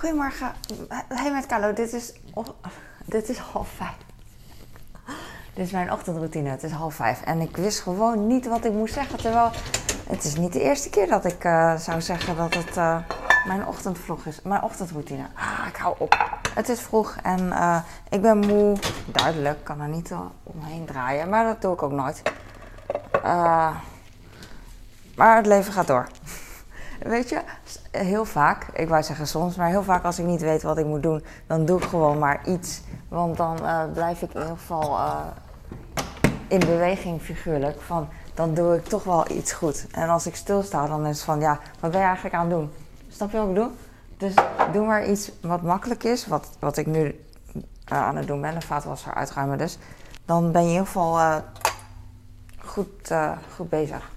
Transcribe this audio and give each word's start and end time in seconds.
Goedemorgen. 0.00 0.52
Hey 1.08 1.32
met 1.32 1.46
Carlo, 1.46 1.72
dit 1.72 1.92
is, 1.92 2.12
dit 3.04 3.28
is 3.28 3.38
half 3.38 3.68
vijf. 3.68 3.96
Dit 5.54 5.66
is 5.66 5.70
mijn 5.70 5.92
ochtendroutine, 5.92 6.48
het 6.48 6.62
is 6.62 6.70
half 6.70 6.94
vijf. 6.94 7.22
En 7.22 7.40
ik 7.40 7.56
wist 7.56 7.80
gewoon 7.80 8.26
niet 8.26 8.46
wat 8.46 8.64
ik 8.64 8.72
moest 8.72 8.94
zeggen. 8.94 9.18
Terwijl 9.18 9.50
het 10.06 10.24
is 10.24 10.36
niet 10.36 10.52
de 10.52 10.60
eerste 10.60 10.90
keer 10.90 11.06
dat 11.06 11.24
ik 11.24 11.44
uh, 11.44 11.76
zou 11.76 12.00
zeggen 12.00 12.36
dat 12.36 12.54
het 12.54 12.76
uh, 12.76 12.98
mijn 13.46 13.66
ochtendvlog 13.66 14.26
is. 14.26 14.42
Mijn 14.42 14.62
ochtendroutine. 14.62 15.26
Ah, 15.34 15.66
ik 15.68 15.76
hou 15.76 15.94
op. 15.98 16.38
Het 16.54 16.68
is 16.68 16.80
vroeg 16.80 17.16
en 17.22 17.40
uh, 17.40 17.78
ik 18.08 18.22
ben 18.22 18.38
moe. 18.38 18.76
Duidelijk, 19.06 19.64
kan 19.64 19.80
er 19.80 19.88
niet 19.88 20.12
omheen 20.42 20.84
draaien. 20.84 21.28
Maar 21.28 21.44
dat 21.44 21.62
doe 21.62 21.72
ik 21.72 21.82
ook 21.82 21.92
nooit. 21.92 22.22
maar 25.16 25.36
het 25.36 25.46
leven 25.46 25.72
gaat 25.72 25.86
door. 25.86 26.08
Weet 27.02 27.28
je, 27.28 27.40
heel 27.90 28.24
vaak, 28.24 28.66
ik 28.72 28.88
wou 28.88 29.02
zeggen 29.02 29.26
soms, 29.26 29.56
maar 29.56 29.68
heel 29.68 29.82
vaak 29.82 30.04
als 30.04 30.18
ik 30.18 30.24
niet 30.24 30.40
weet 30.40 30.62
wat 30.62 30.78
ik 30.78 30.86
moet 30.86 31.02
doen, 31.02 31.24
dan 31.46 31.64
doe 31.64 31.78
ik 31.78 31.84
gewoon 31.84 32.18
maar 32.18 32.40
iets. 32.46 32.82
Want 33.08 33.36
dan 33.36 33.58
uh, 33.62 33.82
blijf 33.92 34.22
ik 34.22 34.34
in 34.34 34.40
ieder 34.40 34.56
geval 34.56 34.98
uh, 34.98 35.20
in 36.48 36.58
beweging 36.58 37.20
figuurlijk. 37.22 37.80
Van, 37.80 38.08
dan 38.34 38.54
doe 38.54 38.76
ik 38.76 38.84
toch 38.84 39.04
wel 39.04 39.30
iets 39.30 39.52
goed. 39.52 39.86
En 39.90 40.08
als 40.08 40.26
ik 40.26 40.36
stilsta, 40.36 40.86
dan 40.86 41.06
is 41.06 41.16
het 41.16 41.24
van, 41.24 41.40
ja, 41.40 41.58
wat 41.80 41.90
ben 41.90 42.00
je 42.00 42.06
eigenlijk 42.06 42.34
aan 42.34 42.50
het 42.50 42.58
doen? 42.58 42.70
Snap 43.08 43.30
je 43.30 43.36
wat 43.36 43.46
ik 43.46 43.54
bedoel? 43.54 43.72
Dus 44.16 44.34
doe 44.72 44.86
maar 44.86 45.06
iets 45.06 45.30
wat 45.40 45.62
makkelijk 45.62 46.04
is, 46.04 46.26
wat, 46.26 46.48
wat 46.58 46.76
ik 46.76 46.86
nu 46.86 47.04
uh, 47.04 48.02
aan 48.02 48.16
het 48.16 48.26
doen 48.26 48.40
ben. 48.40 48.54
De 48.54 48.66
vaatwasser 48.66 49.14
uitruimen 49.14 49.58
dus. 49.58 49.78
Dan 50.24 50.52
ben 50.52 50.60
je 50.62 50.66
in 50.66 50.72
ieder 50.72 50.86
geval 50.86 51.42
goed, 52.64 53.12
goed 53.54 53.68
bezig. 53.68 54.10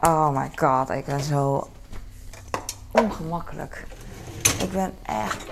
Oh 0.00 0.28
my 0.28 0.50
god, 0.54 0.90
ik 0.90 1.04
ben 1.04 1.20
zo 1.20 1.68
ongemakkelijk. 2.90 3.86
Ik 4.60 4.72
ben 4.72 4.94
echt 5.02 5.46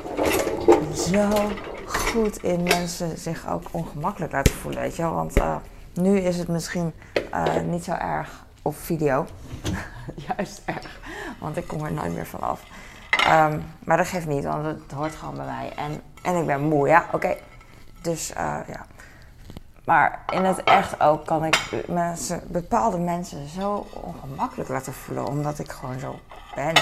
zo 0.95 1.51
goed 1.87 2.43
in 2.43 2.63
mensen 2.63 3.19
zich 3.19 3.49
ook 3.49 3.63
ongemakkelijk 3.71 4.33
laten 4.33 4.55
voelen, 4.55 4.81
weet 4.81 4.97
je 4.97 5.03
wel. 5.03 5.15
Want 5.15 5.39
uh, 5.39 5.57
nu 5.95 6.19
is 6.19 6.39
het 6.39 6.49
misschien 6.49 6.93
uh, 7.35 7.61
niet 7.61 7.85
zo 7.85 7.93
erg 7.93 8.45
op 8.63 8.77
video. 8.77 9.27
Juist 10.29 10.63
erg, 10.65 11.01
want 11.39 11.57
ik 11.57 11.67
kom 11.67 11.85
er 11.85 11.93
nooit 11.93 12.15
meer 12.15 12.27
vanaf. 12.27 12.63
Um, 13.29 13.65
maar 13.85 13.97
dat 13.97 14.07
geeft 14.07 14.27
niet, 14.27 14.45
want 14.45 14.65
het 14.65 14.93
hoort 14.95 15.15
gewoon 15.15 15.35
bij 15.37 15.47
mij. 15.47 15.73
En, 15.77 16.03
en 16.23 16.37
ik 16.37 16.47
ben 16.47 16.61
moe, 16.61 16.89
ja, 16.89 17.07
oké. 17.13 17.37
Dus 18.01 18.31
uh, 18.31 18.59
ja. 18.67 18.87
Maar 19.85 20.23
in 20.31 20.45
het 20.45 20.63
echt 20.65 21.01
ook 21.01 21.27
kan 21.27 21.45
ik 21.45 21.85
mensen, 21.87 22.43
bepaalde 22.47 22.99
mensen 22.99 23.49
zo 23.49 23.87
ongemakkelijk 23.93 24.69
laten 24.69 24.93
voelen, 24.93 25.27
omdat 25.27 25.59
ik 25.59 25.71
gewoon 25.71 25.99
zo 25.99 26.19
ben. 26.55 26.75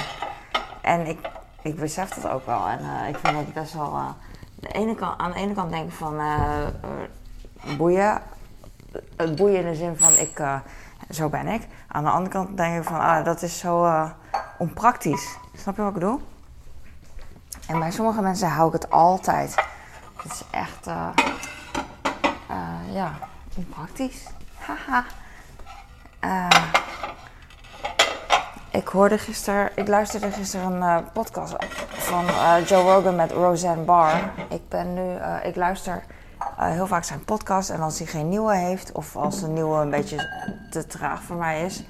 En 0.80 1.06
ik, 1.06 1.28
ik 1.62 1.76
besef 1.76 2.08
dat 2.08 2.32
ook 2.32 2.46
wel. 2.46 2.66
En 2.66 2.80
uh, 2.80 3.08
ik 3.08 3.16
vind 3.16 3.36
dat 3.36 3.52
best 3.52 3.72
wel. 3.72 3.94
Uh, 3.94 4.08
de 4.54 4.68
ene 4.68 4.94
kant, 4.94 5.18
aan 5.20 5.30
de 5.30 5.38
ene 5.38 5.54
kant 5.54 5.70
denk 5.70 5.88
ik 5.88 5.94
van 5.94 6.14
uh, 6.14 6.66
boeien. 7.76 8.22
Het 9.16 9.36
boeien 9.36 9.58
in 9.58 9.66
de 9.66 9.74
zin 9.74 9.96
van 9.96 10.12
ik, 10.12 10.42
zo 11.10 11.28
ben 11.28 11.46
ik. 11.46 11.68
Aan 11.88 12.04
de 12.04 12.10
andere 12.10 12.30
kant 12.30 12.56
denk 12.56 12.76
ik 12.76 12.88
van 12.88 13.00
ah, 13.00 13.24
dat 13.24 13.42
is 13.42 13.58
zo 13.58 14.06
onpraktisch. 14.58 15.36
Snap 15.54 15.76
je 15.76 15.82
wat 15.82 15.90
ik 15.94 15.98
bedoel? 15.98 16.20
En 17.66 17.78
bij 17.78 17.90
sommige 17.90 18.22
mensen 18.22 18.48
hou 18.48 18.66
ik 18.66 18.72
het 18.72 18.90
altijd. 18.90 19.54
Het 20.16 20.32
is 20.32 20.44
echt 20.50 20.86
uh, 22.50 22.94
ja, 22.94 23.18
onpraktisch. 23.56 24.26
Haha. 24.66 25.04
Uh, 26.24 26.72
ik 28.70 28.88
hoorde 28.88 29.18
gisteren, 29.18 29.70
ik 29.74 29.88
luisterde 29.88 30.30
gisteren 30.30 30.72
een 30.72 30.82
uh, 30.82 31.12
podcast 31.12 31.54
van 31.88 32.24
Joe 32.64 32.82
Rogan 32.82 33.16
met 33.16 33.32
Roseanne 33.32 33.84
Barr. 33.84 34.32
Ik 34.48 34.68
ben 34.68 34.94
nu, 34.94 35.18
ik 35.42 35.56
luister 35.56 36.02
heel 36.56 36.86
vaak 36.86 37.04
zijn 37.04 37.24
podcast 37.24 37.70
en 37.70 37.80
als 37.80 37.98
hij 37.98 38.06
geen 38.06 38.28
nieuwe 38.28 38.56
heeft 38.56 38.92
of 38.92 39.16
als 39.16 39.42
een 39.42 39.52
nieuwe 39.52 39.80
een 39.80 39.90
beetje 39.90 40.28
te 40.70 40.86
traag 40.86 41.22
voor 41.22 41.36
mij 41.36 41.64
is, 41.64 41.84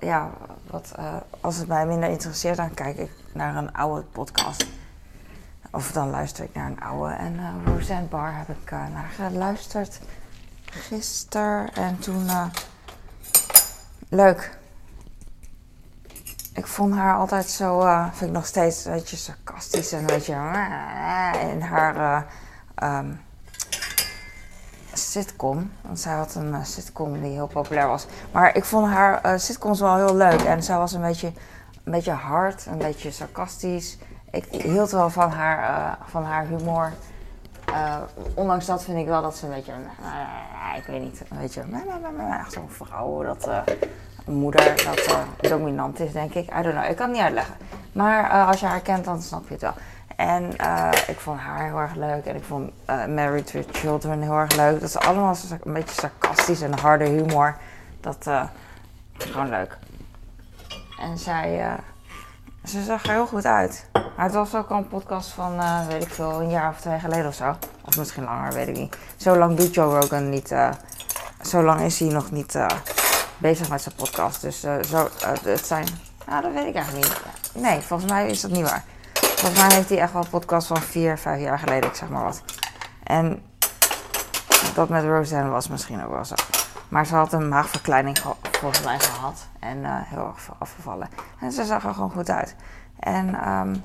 ja, 0.00 0.30
wat, 0.70 0.94
als 1.40 1.56
het 1.56 1.68
mij 1.68 1.86
minder 1.86 2.08
interesseert, 2.08 2.56
dan 2.56 2.74
kijk 2.74 2.96
ik 2.96 3.10
naar 3.32 3.56
een 3.56 3.72
oude 3.72 4.02
podcast. 4.02 4.66
Of 5.70 5.92
dan 5.92 6.10
luister 6.10 6.44
ik 6.44 6.54
naar 6.54 6.66
een 6.66 6.80
oude. 6.80 7.14
En 7.14 7.34
uh, 7.34 8.38
heb 8.38 8.48
ik 8.48 8.70
uh, 8.70 8.86
naar 8.92 9.10
geluisterd 9.14 10.00
gisteren. 10.64 11.74
En 11.74 11.98
toen. 11.98 12.24
Uh, 12.24 12.46
leuk. 14.08 14.58
Ik 16.54 16.66
vond 16.66 16.94
haar 16.94 17.16
altijd 17.16 17.46
zo. 17.46 17.80
vind 18.12 18.30
ik 18.30 18.36
nog 18.36 18.46
steeds 18.46 18.84
een 18.84 18.92
beetje 18.92 19.16
sarcastisch 19.16 19.92
en 19.92 19.98
een 19.98 20.06
beetje. 20.06 20.32
in 21.52 21.60
haar. 21.60 22.26
Um, 22.82 23.20
sitcom. 24.92 25.72
Want 25.80 26.00
zij 26.00 26.12
had 26.12 26.34
een 26.34 26.66
sitcom 26.66 27.20
die 27.20 27.32
heel 27.32 27.46
populair 27.46 27.86
was. 27.86 28.06
Maar 28.32 28.56
ik 28.56 28.64
vond 28.64 28.86
haar 28.86 29.40
sitcoms 29.40 29.80
wel 29.80 29.96
heel 29.96 30.16
leuk. 30.16 30.40
En 30.40 30.62
zij 30.62 30.76
was 30.76 30.92
een 30.92 31.00
beetje, 31.00 31.32
een 31.84 31.92
beetje 31.92 32.12
hard, 32.12 32.66
een 32.66 32.78
beetje 32.78 33.10
sarcastisch 33.10 33.98
ik 34.30 34.44
hield 34.50 34.90
wel 34.90 35.10
van 35.10 35.30
haar, 35.30 35.70
uh, 35.70 35.92
van 36.08 36.24
haar 36.24 36.46
humor. 36.46 36.92
Uh, 37.68 37.96
ondanks 38.34 38.66
dat 38.66 38.84
vind 38.84 38.98
ik 38.98 39.06
wel 39.06 39.22
dat 39.22 39.36
ze 39.36 39.46
een 39.46 39.52
beetje, 39.52 39.72
uh, 39.72 40.76
ik 40.76 40.84
weet 40.86 41.00
niet, 41.00 41.22
een 41.30 41.38
beetje, 41.38 41.64
echt 42.40 42.52
zo'n 42.52 42.70
vrouw, 42.70 43.22
dat 43.22 43.48
een 44.26 44.34
moeder 44.34 44.82
dat 44.84 45.16
dominant 45.50 46.00
is, 46.00 46.12
denk 46.12 46.34
ik. 46.34 46.50
I 46.58 46.62
don't 46.62 46.74
know, 46.74 46.90
ik 46.90 46.96
kan 46.96 47.06
het 47.06 47.16
niet 47.16 47.24
uitleggen. 47.24 47.54
Maar 47.92 48.46
als 48.46 48.60
je 48.60 48.66
haar 48.66 48.80
kent, 48.80 49.04
dan 49.04 49.22
snap 49.22 49.48
je 49.48 49.52
het 49.52 49.62
wel. 49.62 49.74
En 50.16 50.50
ik 51.06 51.20
vond 51.20 51.40
haar 51.40 51.64
heel 51.64 51.78
erg 51.78 51.94
leuk 51.94 52.24
en 52.24 52.36
ik 52.36 52.44
vond 52.44 52.70
Married 52.86 53.52
with 53.52 53.68
Children 53.72 54.22
heel 54.22 54.38
erg 54.38 54.56
leuk. 54.56 54.80
Dat 54.80 54.88
is 54.88 54.98
allemaal 54.98 55.34
een 55.64 55.72
beetje 55.72 56.00
sarcastisch 56.00 56.62
en 56.62 56.78
harde 56.78 57.08
humor. 57.08 57.56
Dat 58.00 58.26
is 59.18 59.24
gewoon 59.24 59.48
leuk. 59.48 59.78
En 61.00 61.18
zij 61.18 61.76
ze 62.64 62.82
zag 62.82 63.04
er 63.04 63.10
heel 63.10 63.26
goed 63.26 63.44
uit. 63.44 63.86
Het 64.16 64.32
was 64.32 64.54
ook 64.54 64.68
al 64.68 64.76
een 64.76 64.88
podcast 64.88 65.30
van, 65.30 65.54
uh, 65.54 65.86
weet 65.86 66.02
ik 66.02 66.10
veel, 66.10 66.40
een 66.40 66.50
jaar 66.50 66.70
of 66.70 66.80
twee 66.80 66.98
geleden 66.98 67.26
of 67.26 67.34
zo. 67.34 67.56
Of 67.84 67.96
misschien 67.96 68.24
langer, 68.24 68.52
weet 68.52 68.68
ik 68.68 68.76
niet. 68.76 68.96
Zo 69.16 69.36
lang 69.36 69.56
doet 69.56 69.74
Joe 69.74 70.00
Rogan 70.00 70.28
niet. 70.28 70.50
Uh, 70.50 70.70
zo 71.42 71.62
lang 71.62 71.80
is 71.80 71.98
hij 71.98 72.08
nog 72.08 72.30
niet 72.30 72.54
uh, 72.54 72.66
bezig 73.38 73.68
met 73.68 73.82
zijn 73.82 73.94
podcast. 73.94 74.40
Dus 74.40 74.60
zo, 74.60 75.08
het 75.44 75.66
zijn. 75.66 75.86
Nou, 76.26 76.42
dat 76.42 76.52
weet 76.52 76.66
ik 76.66 76.74
eigenlijk 76.74 77.06
niet. 77.06 77.62
Nee, 77.62 77.80
volgens 77.80 78.10
mij 78.10 78.28
is 78.28 78.40
dat 78.40 78.50
niet 78.50 78.70
waar. 78.70 78.84
Volgens 79.12 79.60
mij 79.60 79.74
heeft 79.74 79.88
hij 79.88 79.98
echt 79.98 80.12
wel 80.12 80.22
een 80.22 80.28
podcast 80.28 80.66
van 80.66 80.80
vier, 80.80 81.18
vijf 81.18 81.40
jaar 81.40 81.58
geleden, 81.58 81.88
ik 81.88 81.96
zeg 81.96 82.08
maar 82.08 82.24
wat. 82.24 82.42
En 83.02 83.42
dat 84.74 84.88
met 84.88 85.04
Roseanne 85.04 85.50
was 85.50 85.68
misschien 85.68 86.04
ook 86.04 86.12
wel 86.12 86.24
zo. 86.24 86.34
Maar 86.88 87.06
ze 87.06 87.14
had 87.14 87.32
een 87.32 87.48
maagverkleining 87.48 88.18
volgens 88.60 88.82
mij 88.82 88.98
gehad. 88.98 89.48
En 89.58 89.78
uh, 89.78 89.88
heel 89.92 90.26
erg 90.26 90.50
afgevallen. 90.58 91.08
En 91.40 91.52
ze 91.52 91.64
zag 91.64 91.84
er 91.84 91.94
gewoon 91.94 92.10
goed 92.10 92.30
uit. 92.30 92.56
En 92.98 93.48
um, 93.48 93.82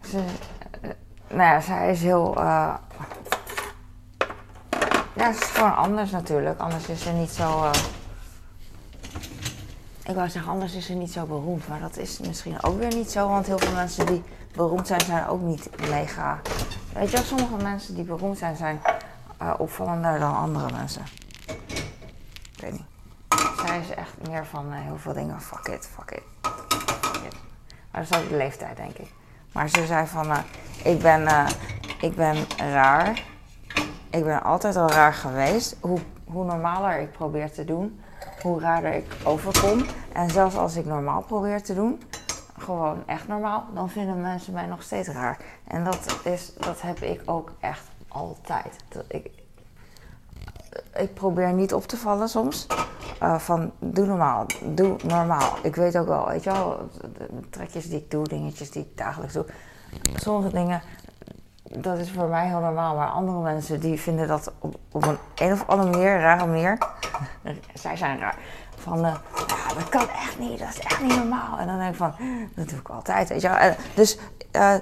ze, 0.00 0.18
uh, 0.18 0.90
nou 1.28 1.42
ja, 1.42 1.60
zij 1.60 1.90
is 1.90 2.02
heel. 2.02 2.38
Uh, 2.38 2.74
ja, 5.14 5.32
ze 5.32 5.40
is 5.40 5.50
gewoon 5.50 5.76
anders 5.76 6.10
natuurlijk. 6.10 6.60
Anders 6.60 6.86
is 6.86 7.02
ze 7.02 7.10
niet 7.10 7.30
zo. 7.30 7.70
ik 10.04 10.14
wou 10.14 10.28
zeggen, 10.28 10.52
anders 10.52 10.74
is 10.74 10.86
ze 10.86 10.92
niet 10.92 11.12
zo 11.12 11.24
beroemd. 11.26 11.68
Maar 11.68 11.80
dat 11.80 11.96
is 11.96 12.18
misschien 12.18 12.62
ook 12.62 12.78
weer 12.78 12.94
niet 12.94 13.10
zo. 13.10 13.28
Want 13.28 13.46
heel 13.46 13.58
veel 13.58 13.74
mensen 13.74 14.06
die 14.06 14.22
beroemd 14.54 14.86
zijn, 14.86 15.00
zijn 15.00 15.26
ook 15.26 15.40
niet 15.40 15.88
mega. 15.88 16.40
Weet 16.92 17.10
je, 17.10 17.16
sommige 17.16 17.56
mensen 17.62 17.94
die 17.94 18.04
beroemd 18.04 18.38
zijn, 18.38 18.56
zijn 18.56 18.80
opvallender 19.58 20.18
dan 20.18 20.36
andere 20.36 20.72
mensen. 20.72 21.02
Weet 22.62 22.72
niet 22.72 22.92
zij 23.66 23.80
is 23.80 23.94
echt 23.94 24.28
meer 24.28 24.46
van 24.46 24.66
uh, 24.66 24.78
heel 24.78 24.96
veel 24.96 25.12
dingen. 25.12 25.40
Fuck 25.40 25.66
it, 25.66 25.88
fuck 25.94 26.10
it. 26.10 26.22
Maar 27.90 28.06
dat 28.06 28.10
is 28.10 28.24
ook 28.24 28.28
de 28.28 28.36
leeftijd, 28.36 28.76
denk 28.76 28.96
ik. 28.96 29.12
Maar 29.52 29.68
ze 29.68 29.86
zei 29.86 30.06
van, 30.06 30.26
uh, 30.26 30.38
ik, 30.84 30.98
ben, 30.98 31.22
uh, 31.22 31.48
ik 32.00 32.16
ben 32.16 32.36
raar. 32.56 33.24
Ik 34.10 34.24
ben 34.24 34.42
altijd 34.42 34.76
al 34.76 34.90
raar 34.90 35.14
geweest. 35.14 35.76
Hoe, 35.80 35.98
hoe 36.24 36.44
normaler 36.44 37.00
ik 37.00 37.12
probeer 37.12 37.52
te 37.52 37.64
doen, 37.64 38.00
hoe 38.42 38.60
raarder 38.60 38.92
ik 38.92 39.16
overkom. 39.24 39.84
En 40.12 40.30
zelfs 40.30 40.56
als 40.56 40.76
ik 40.76 40.84
normaal 40.84 41.22
probeer 41.22 41.62
te 41.62 41.74
doen, 41.74 42.02
gewoon 42.58 43.02
echt 43.06 43.28
normaal, 43.28 43.64
dan 43.74 43.90
vinden 43.90 44.20
mensen 44.20 44.52
mij 44.52 44.66
nog 44.66 44.82
steeds 44.82 45.08
raar. 45.08 45.38
En 45.66 45.84
dat, 45.84 46.20
is, 46.24 46.54
dat 46.54 46.82
heb 46.82 46.98
ik 46.98 47.22
ook 47.24 47.52
echt 47.60 47.84
altijd. 48.08 48.76
Dat 48.88 49.04
ik, 49.08 49.30
ik 50.94 51.14
probeer 51.14 51.52
niet 51.52 51.74
op 51.74 51.86
te 51.86 51.96
vallen 51.96 52.28
soms. 52.28 52.66
Uh, 53.22 53.38
van 53.38 53.72
doe 53.78 54.06
normaal, 54.06 54.46
doe 54.64 54.96
normaal. 55.04 55.56
Ik 55.62 55.76
weet 55.76 55.98
ook 55.98 56.06
wel, 56.06 56.28
weet 56.28 56.44
je 56.44 56.50
wel, 56.50 56.88
trekjes 57.50 57.88
die 57.88 57.98
ik 57.98 58.10
doe, 58.10 58.24
dingetjes 58.24 58.70
die 58.70 58.82
ik 58.82 58.96
dagelijks 58.96 59.34
doe. 59.34 59.44
Sommige 60.14 60.54
dingen, 60.54 60.82
dat 61.62 61.98
is 61.98 62.10
voor 62.10 62.28
mij 62.28 62.46
heel 62.46 62.60
normaal. 62.60 62.96
Maar 62.96 63.08
andere 63.08 63.38
mensen 63.38 63.80
die 63.80 64.00
vinden 64.00 64.28
dat 64.28 64.52
op, 64.58 65.06
een, 65.06 65.18
een 65.34 65.52
of 65.52 65.66
andere 65.66 65.90
manier, 65.90 66.20
rare 66.20 66.46
manier, 66.46 66.78
zij 67.74 67.96
zijn 67.96 68.18
raar, 68.18 68.38
van, 68.76 69.04
eh, 69.04 69.14
ja, 69.46 69.74
dat 69.74 69.88
kan 69.88 70.08
echt 70.08 70.38
niet, 70.38 70.58
dat 70.58 70.68
is 70.68 70.78
echt 70.78 71.02
niet 71.02 71.16
normaal. 71.16 71.58
En 71.58 71.66
dan 71.66 71.78
denk 71.78 71.90
ik 71.90 71.96
van, 71.96 72.14
dat 72.54 72.68
doe 72.68 72.78
ik 72.78 72.88
altijd, 72.88 73.28
weet 73.28 73.40
je 73.40 73.48
wel. 73.48 73.56
En 73.56 73.76
dus 73.94 74.18
uh, 74.52 74.74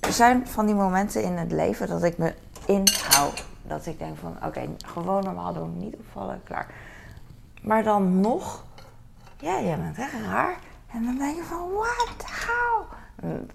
er 0.00 0.12
zijn 0.12 0.46
van 0.46 0.66
die 0.66 0.74
momenten 0.74 1.22
in 1.22 1.36
het 1.36 1.52
leven 1.52 1.88
dat 1.88 2.02
ik 2.02 2.18
me 2.18 2.34
inhoud. 2.66 3.48
Dat 3.70 3.86
ik 3.86 3.98
denk 3.98 4.16
van, 4.18 4.36
oké, 4.44 4.68
gewoon 4.86 5.24
normaal 5.24 5.52
doen, 5.52 5.78
niet 5.78 5.96
opvallen, 5.96 6.40
klaar. 6.44 6.74
Maar 7.62 7.82
dan 7.82 8.20
nog, 8.20 8.64
ja, 9.36 9.56
je 9.56 9.76
bent 9.76 9.98
echt 9.98 10.12
raar. 10.12 10.58
En 10.92 11.04
dan 11.04 11.18
denk 11.18 11.36
je 11.36 11.42
van, 11.42 11.70
what, 11.72 12.24
how? 12.46 12.82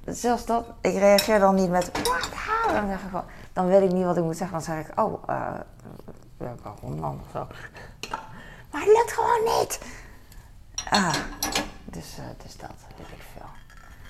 Zelfs 0.05 0.45
dat, 0.45 0.65
ik 0.81 0.93
reageer 0.93 1.39
dan 1.39 1.55
niet 1.55 1.69
met, 1.69 1.91
what, 1.91 2.29
how? 2.33 2.73
Dan 2.73 2.87
zeg 2.87 3.01
ik 3.01 3.09
van, 3.11 3.23
dan 3.53 3.67
weet 3.67 3.81
ik 3.81 3.91
niet 3.91 4.05
wat 4.05 4.17
ik 4.17 4.23
moet 4.23 4.37
zeggen. 4.37 4.57
Dan 4.57 4.65
zeg 4.65 4.87
ik, 4.87 4.99
oh, 4.99 5.23
uh, 5.29 5.51
waarom 6.37 7.01
dan 7.01 7.19
of 7.25 7.31
zo. 7.31 7.47
Maar 8.71 8.81
het 8.81 8.89
lukt 8.97 9.11
gewoon 9.11 9.59
niet. 9.59 9.79
Ah, 10.89 11.15
dus, 11.85 12.17
uh, 12.19 12.25
dus 12.43 12.57
dat, 12.57 12.71
weet 12.97 13.07
ik 13.07 13.23
veel. 13.33 13.49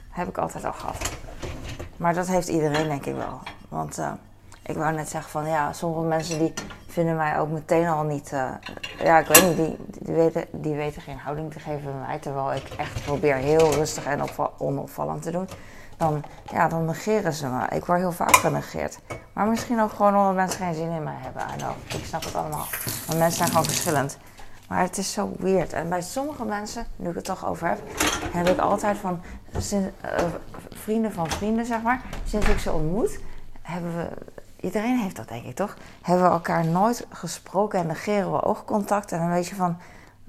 Heb 0.10 0.28
ik 0.28 0.38
altijd 0.38 0.66
al 0.66 0.74
gehad. 0.74 1.10
Maar 1.98 2.13
dat 2.13 2.28
heeft 2.28 2.48
iedereen 2.48 2.88
denk 2.88 3.06
ik 3.06 3.16
wel. 3.16 3.40
Want 3.69 4.00
uh, 4.00 4.12
ik 4.65 4.75
wou 4.75 4.94
net 4.94 5.09
zeggen 5.09 5.31
van 5.31 5.47
ja, 5.47 5.73
sommige 5.73 6.07
mensen 6.07 6.39
die 6.39 6.53
vinden 6.88 7.15
mij 7.15 7.39
ook 7.39 7.50
meteen 7.50 7.88
al 7.88 8.03
niet. 8.03 8.31
Uh, 8.33 8.50
ja, 9.03 9.19
ik 9.19 9.27
weet 9.27 9.44
niet, 9.47 9.57
die, 9.57 9.77
die, 10.00 10.15
weten, 10.15 10.45
die 10.51 10.75
weten 10.75 11.01
geen 11.01 11.17
houding 11.17 11.53
te 11.53 11.59
geven 11.59 11.83
bij 11.83 12.07
mij. 12.07 12.19
Terwijl 12.19 12.53
ik 12.53 12.69
echt 12.77 13.03
probeer 13.03 13.35
heel 13.35 13.73
rustig 13.73 14.06
en 14.06 14.21
onopvallend 14.57 15.21
te 15.21 15.31
doen. 15.31 15.50
Dan, 15.97 16.23
ja, 16.51 16.67
dan 16.67 16.85
negeren 16.85 17.33
ze 17.33 17.47
me. 17.47 17.67
Ik 17.67 17.85
word 17.85 18.00
heel 18.00 18.12
vaak 18.12 18.35
genegeerd. 18.35 19.00
Maar 19.33 19.47
misschien 19.47 19.81
ook 19.81 19.91
gewoon 19.91 20.15
omdat 20.17 20.35
mensen 20.35 20.59
geen 20.59 20.73
zin 20.73 20.91
in 20.91 21.03
mij 21.03 21.17
hebben. 21.17 21.44
Ik 21.88 22.06
snap 22.06 22.23
het 22.23 22.35
allemaal. 22.35 22.65
Want 23.06 23.19
mensen 23.19 23.38
zijn 23.38 23.50
gewoon 23.50 23.65
verschillend. 23.65 24.17
Maar 24.67 24.81
het 24.81 24.97
is 24.97 25.13
zo 25.13 25.31
weird. 25.39 25.73
En 25.73 25.89
bij 25.89 26.01
sommige 26.01 26.45
mensen, 26.45 26.85
nu 26.95 27.09
ik 27.09 27.15
het 27.15 27.25
toch 27.25 27.47
over 27.47 27.67
heb, 27.67 27.79
heb 28.31 28.47
ik 28.47 28.59
altijd 28.59 28.97
van 28.97 29.21
uh, 29.53 29.79
vrienden 30.69 31.13
van 31.13 31.29
vrienden, 31.29 31.65
zeg 31.65 31.81
maar. 31.81 32.01
Sinds 32.25 32.47
ik 32.47 32.59
ze 32.59 32.71
ontmoet, 32.71 33.19
hebben 33.62 33.95
we. 33.97 34.09
Iedereen 34.65 34.97
heeft 34.97 35.15
dat, 35.15 35.27
denk 35.27 35.45
ik 35.45 35.56
toch? 35.56 35.77
Hebben 36.01 36.25
we 36.25 36.31
elkaar 36.31 36.65
nooit 36.65 37.07
gesproken 37.09 37.79
en 37.79 37.88
negeren 37.88 38.31
we 38.31 38.44
oogcontact. 38.44 39.12
En 39.12 39.19
dan 39.19 39.29
weet 39.29 39.47
je 39.47 39.56
van. 39.56 39.77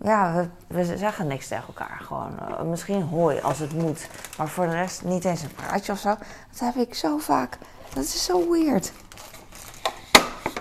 Ja, 0.02 0.34
we, 0.34 0.48
we 0.84 0.96
zeggen 0.96 1.26
niks 1.26 1.48
tegen 1.48 1.66
elkaar. 1.66 2.00
Gewoon, 2.02 2.32
uh, 2.48 2.62
misschien 2.62 3.02
hooi 3.02 3.40
als 3.40 3.58
het 3.58 3.72
moet. 3.72 4.08
Maar 4.38 4.48
voor 4.48 4.66
de 4.66 4.72
rest 4.72 5.04
niet 5.04 5.24
eens 5.24 5.42
een 5.42 5.54
praatje 5.54 5.92
of 5.92 5.98
zo. 5.98 6.08
Dat 6.50 6.58
heb 6.58 6.74
ik 6.74 6.94
zo 6.94 7.18
vaak. 7.18 7.58
Dat 7.94 8.04
is 8.04 8.24
zo 8.24 8.50
weird. 8.50 8.92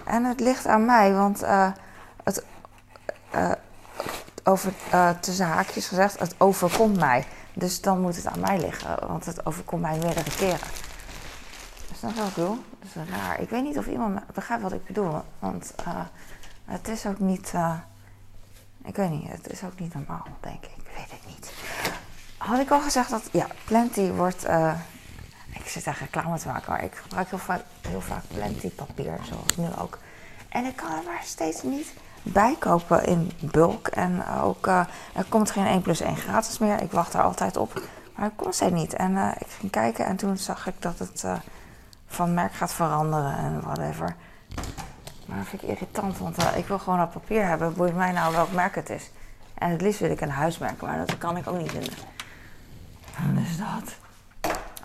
En 0.05 0.23
het 0.23 0.39
ligt 0.39 0.67
aan 0.67 0.85
mij, 0.85 1.13
want 1.13 1.43
uh, 1.43 1.71
het, 2.23 2.43
uh, 3.35 3.51
over, 4.43 4.73
tussen 5.19 5.45
haakjes 5.45 5.87
gezegd, 5.87 6.19
het 6.19 6.35
overkomt 6.37 6.99
mij. 6.99 7.25
Dus 7.53 7.81
dan 7.81 8.01
moet 8.01 8.15
het 8.15 8.25
aan 8.25 8.39
mij 8.39 8.59
liggen, 8.59 9.07
want 9.07 9.25
het 9.25 9.45
overkomt 9.45 9.81
mij 9.81 9.97
meerdere 9.97 10.35
keren. 10.35 10.84
Snap 11.97 12.13
je 12.13 12.19
wat 12.19 12.27
ik 12.27 12.35
bedoel? 12.35 12.57
Dat 12.79 13.03
is 13.05 13.09
raar. 13.09 13.39
Ik 13.39 13.49
weet 13.49 13.63
niet 13.63 13.77
of 13.77 13.87
iemand 13.87 14.33
begrijpt 14.33 14.63
wat 14.63 14.71
ik 14.71 14.85
bedoel, 14.85 15.21
want 15.39 15.73
uh, 15.87 15.99
het 16.65 16.87
is 16.87 17.05
ook 17.05 17.19
niet. 17.19 17.51
Uh, 17.55 17.73
ik 18.83 18.95
weet 18.95 19.09
niet, 19.09 19.31
het 19.31 19.49
is 19.51 19.63
ook 19.63 19.79
niet 19.79 19.93
normaal, 19.93 20.27
denk 20.39 20.63
ik. 20.63 20.71
Ik 20.77 20.91
weet 20.95 21.11
het 21.11 21.25
niet. 21.27 21.53
Had 22.37 22.59
ik 22.59 22.71
al 22.71 22.81
gezegd 22.81 23.09
dat, 23.09 23.29
ja, 23.31 23.47
Plenty 23.65 24.11
wordt. 24.11 24.45
ik 25.53 25.67
zit 25.67 25.83
daar 25.83 25.97
reclame 25.99 26.37
te 26.37 26.47
maken, 26.47 26.71
maar 26.71 26.83
ik 26.83 26.95
gebruik 26.95 27.29
heel 27.29 27.37
vaak, 27.37 27.61
heel 27.81 28.01
vaak 28.01 28.23
Plenty 28.27 28.69
papier, 28.69 29.19
zoals 29.23 29.57
nu 29.57 29.67
ook. 29.81 29.97
En 30.49 30.65
ik 30.65 30.75
kan 30.75 30.91
het 30.91 31.05
maar 31.05 31.21
steeds 31.23 31.63
niet 31.63 31.93
bijkopen 32.23 33.05
in 33.05 33.31
bulk. 33.39 33.87
En 33.87 34.27
ook, 34.27 34.67
er 34.67 35.25
komt 35.29 35.51
geen 35.51 35.65
1 35.65 35.81
plus 35.81 35.99
1 35.99 36.15
gratis 36.17 36.57
meer. 36.57 36.81
Ik 36.81 36.91
wacht 36.91 37.13
er 37.13 37.21
altijd 37.21 37.57
op. 37.57 37.81
Maar 38.15 38.25
het 38.25 38.35
komt 38.35 38.55
steeds 38.55 38.73
niet. 38.73 38.93
En 38.93 39.17
ik 39.39 39.47
ging 39.59 39.71
kijken 39.71 40.05
en 40.05 40.15
toen 40.15 40.37
zag 40.37 40.67
ik 40.67 40.75
dat 40.79 40.99
het 40.99 41.25
van 42.07 42.33
merk 42.33 42.53
gaat 42.53 42.73
veranderen 42.73 43.37
en 43.37 43.61
whatever. 43.61 44.15
Maar 45.25 45.37
dat 45.37 45.47
vind 45.47 45.63
ik 45.63 45.69
irritant, 45.69 46.17
want 46.17 46.37
ik 46.55 46.67
wil 46.67 46.79
gewoon 46.79 46.99
dat 46.99 47.11
papier 47.11 47.45
hebben. 47.45 47.73
Boeit 47.73 47.95
mij 47.95 48.11
nou 48.11 48.33
welk 48.33 48.51
merk 48.51 48.75
het 48.75 48.89
is. 48.89 49.11
En 49.53 49.69
het 49.69 49.81
liefst 49.81 49.99
wil 49.99 50.11
ik 50.11 50.21
een 50.21 50.29
huismerk, 50.29 50.81
maar 50.81 50.97
dat 50.97 51.17
kan 51.17 51.37
ik 51.37 51.47
ook 51.47 51.57
niet 51.57 51.71
vinden. 51.71 51.93
Dus 53.33 53.57
dat. 53.57 53.95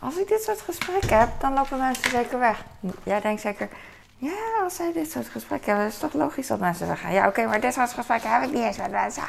Als 0.00 0.16
ik 0.16 0.28
dit 0.28 0.42
soort 0.42 0.60
gesprekken 0.60 1.18
heb, 1.18 1.28
dan 1.40 1.52
lopen 1.52 1.78
mensen 1.78 2.10
zeker 2.10 2.38
weg. 2.38 2.64
Jij 3.02 3.20
denkt 3.20 3.40
zeker, 3.40 3.68
ja, 4.16 4.62
als 4.64 4.74
zij 4.74 4.92
dit 4.92 5.10
soort 5.10 5.28
gesprekken 5.28 5.68
hebben, 5.68 5.86
is 5.86 5.92
het 5.92 6.10
toch 6.10 6.20
logisch 6.20 6.46
dat 6.46 6.58
mensen 6.58 6.86
zeggen: 6.86 7.12
Ja, 7.12 7.26
oké, 7.26 7.46
maar 7.46 7.60
dit 7.60 7.74
soort 7.74 7.92
gesprekken 7.92 8.32
heb 8.32 8.42
ik 8.42 8.52
niet 8.52 8.62
eens 8.62 8.76
met 8.76 8.90
mensen. 8.90 9.22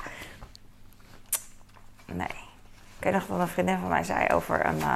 Nee. 2.05 2.49
Ik 2.97 3.07
weet 3.07 3.13
nog 3.13 3.27
wat 3.27 3.39
een 3.39 3.47
vriendin 3.47 3.79
van 3.79 3.89
mij 3.89 4.03
zei 4.03 4.27
over 4.27 4.65
een, 4.65 4.77
uh, 4.77 4.93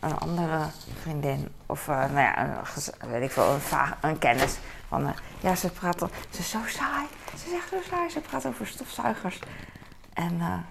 een 0.00 0.18
andere 0.18 0.58
vriendin. 1.02 1.48
Of, 1.66 1.88
uh, 1.88 1.96
nou 1.96 2.18
ja, 2.18 2.38
een, 2.38 3.10
weet 3.10 3.22
ik 3.22 3.30
veel, 3.30 3.52
een, 3.52 3.60
een 4.00 4.18
kennis. 4.18 4.58
Van, 4.88 5.02
uh, 5.02 5.10
ja, 5.40 5.54
ze 5.54 5.70
praat, 5.70 5.98
ze 6.30 6.38
is 6.38 6.50
zo 6.50 6.58
saai. 6.66 7.06
Ze 7.36 7.48
zegt 7.50 7.68
zo 7.68 7.90
saai, 7.90 8.10
ze 8.10 8.20
praat 8.20 8.46
over 8.46 8.66
stofzuigers. 8.66 9.38
En 10.12 10.64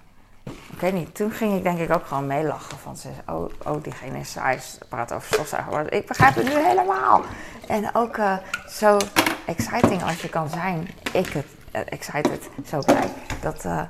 ik 0.44 0.80
weet 0.80 0.94
niet, 0.94 1.16
toen 1.16 1.32
ging 1.32 1.56
ik 1.56 1.64
denk 1.64 1.80
ik 1.80 1.92
ook 1.92 2.06
gewoon 2.06 2.28
meelachen. 2.28 2.78
Van 2.78 2.98
ze, 2.98 3.10
oh, 3.26 3.52
oh, 3.66 3.84
diegene 3.84 4.20
is 4.20 4.32
saai, 4.32 4.60
praat 4.90 5.14
over 5.14 5.34
stofzuigen. 5.34 5.74
Maar 5.74 5.92
ik 5.92 6.08
begrijp 6.08 6.36
het 6.36 6.46
nu 6.46 6.60
helemaal. 6.60 7.22
En 7.68 7.96
ook 7.96 8.18
uh, 8.18 8.38
zo 8.70 8.98
exciting 9.46 10.04
als 10.04 10.22
je 10.22 10.30
kan 10.30 10.50
zijn. 10.50 10.90
Ik 11.12 11.28
het 11.28 11.46
uh, 11.72 11.82
excited, 11.86 12.50
zo 12.68 12.80
blij. 12.86 13.12
Dat, 13.42 13.66
uh, 13.66 13.82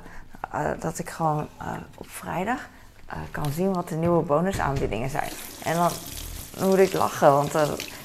dat 0.78 0.98
ik 0.98 1.10
gewoon 1.10 1.48
op 1.96 2.10
vrijdag 2.10 2.68
kan 3.30 3.52
zien 3.54 3.72
wat 3.72 3.88
de 3.88 3.94
nieuwe 3.94 4.22
bonusaanbiedingen 4.22 5.10
zijn. 5.10 5.30
En 5.62 5.74
dan 5.74 5.90
moet 6.68 6.78
ik 6.78 6.92
lachen, 6.92 7.32
want 7.32 7.52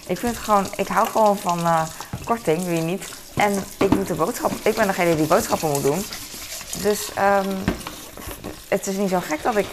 ik 0.08 0.18
vind 0.18 0.38
gewoon, 0.38 0.68
ik 0.76 0.88
hou 0.88 1.08
gewoon 1.08 1.38
van 1.38 1.88
korting, 2.24 2.66
wie 2.66 2.82
niet. 2.82 3.14
En 3.36 3.64
ik 3.78 3.96
moet 3.96 4.08
de 4.08 4.16
boodschap, 4.16 4.52
ik 4.52 4.76
ben 4.76 4.88
degene 4.88 5.16
die 5.16 5.28
boodschappen 5.28 5.70
moet 5.70 5.84
doen. 5.84 6.06
Dus 6.82 7.12
um, 7.18 7.64
het 8.68 8.88
is 8.88 8.96
niet 8.96 9.10
zo 9.10 9.20
gek 9.20 9.44
dat 9.44 9.56
ik 9.56 9.68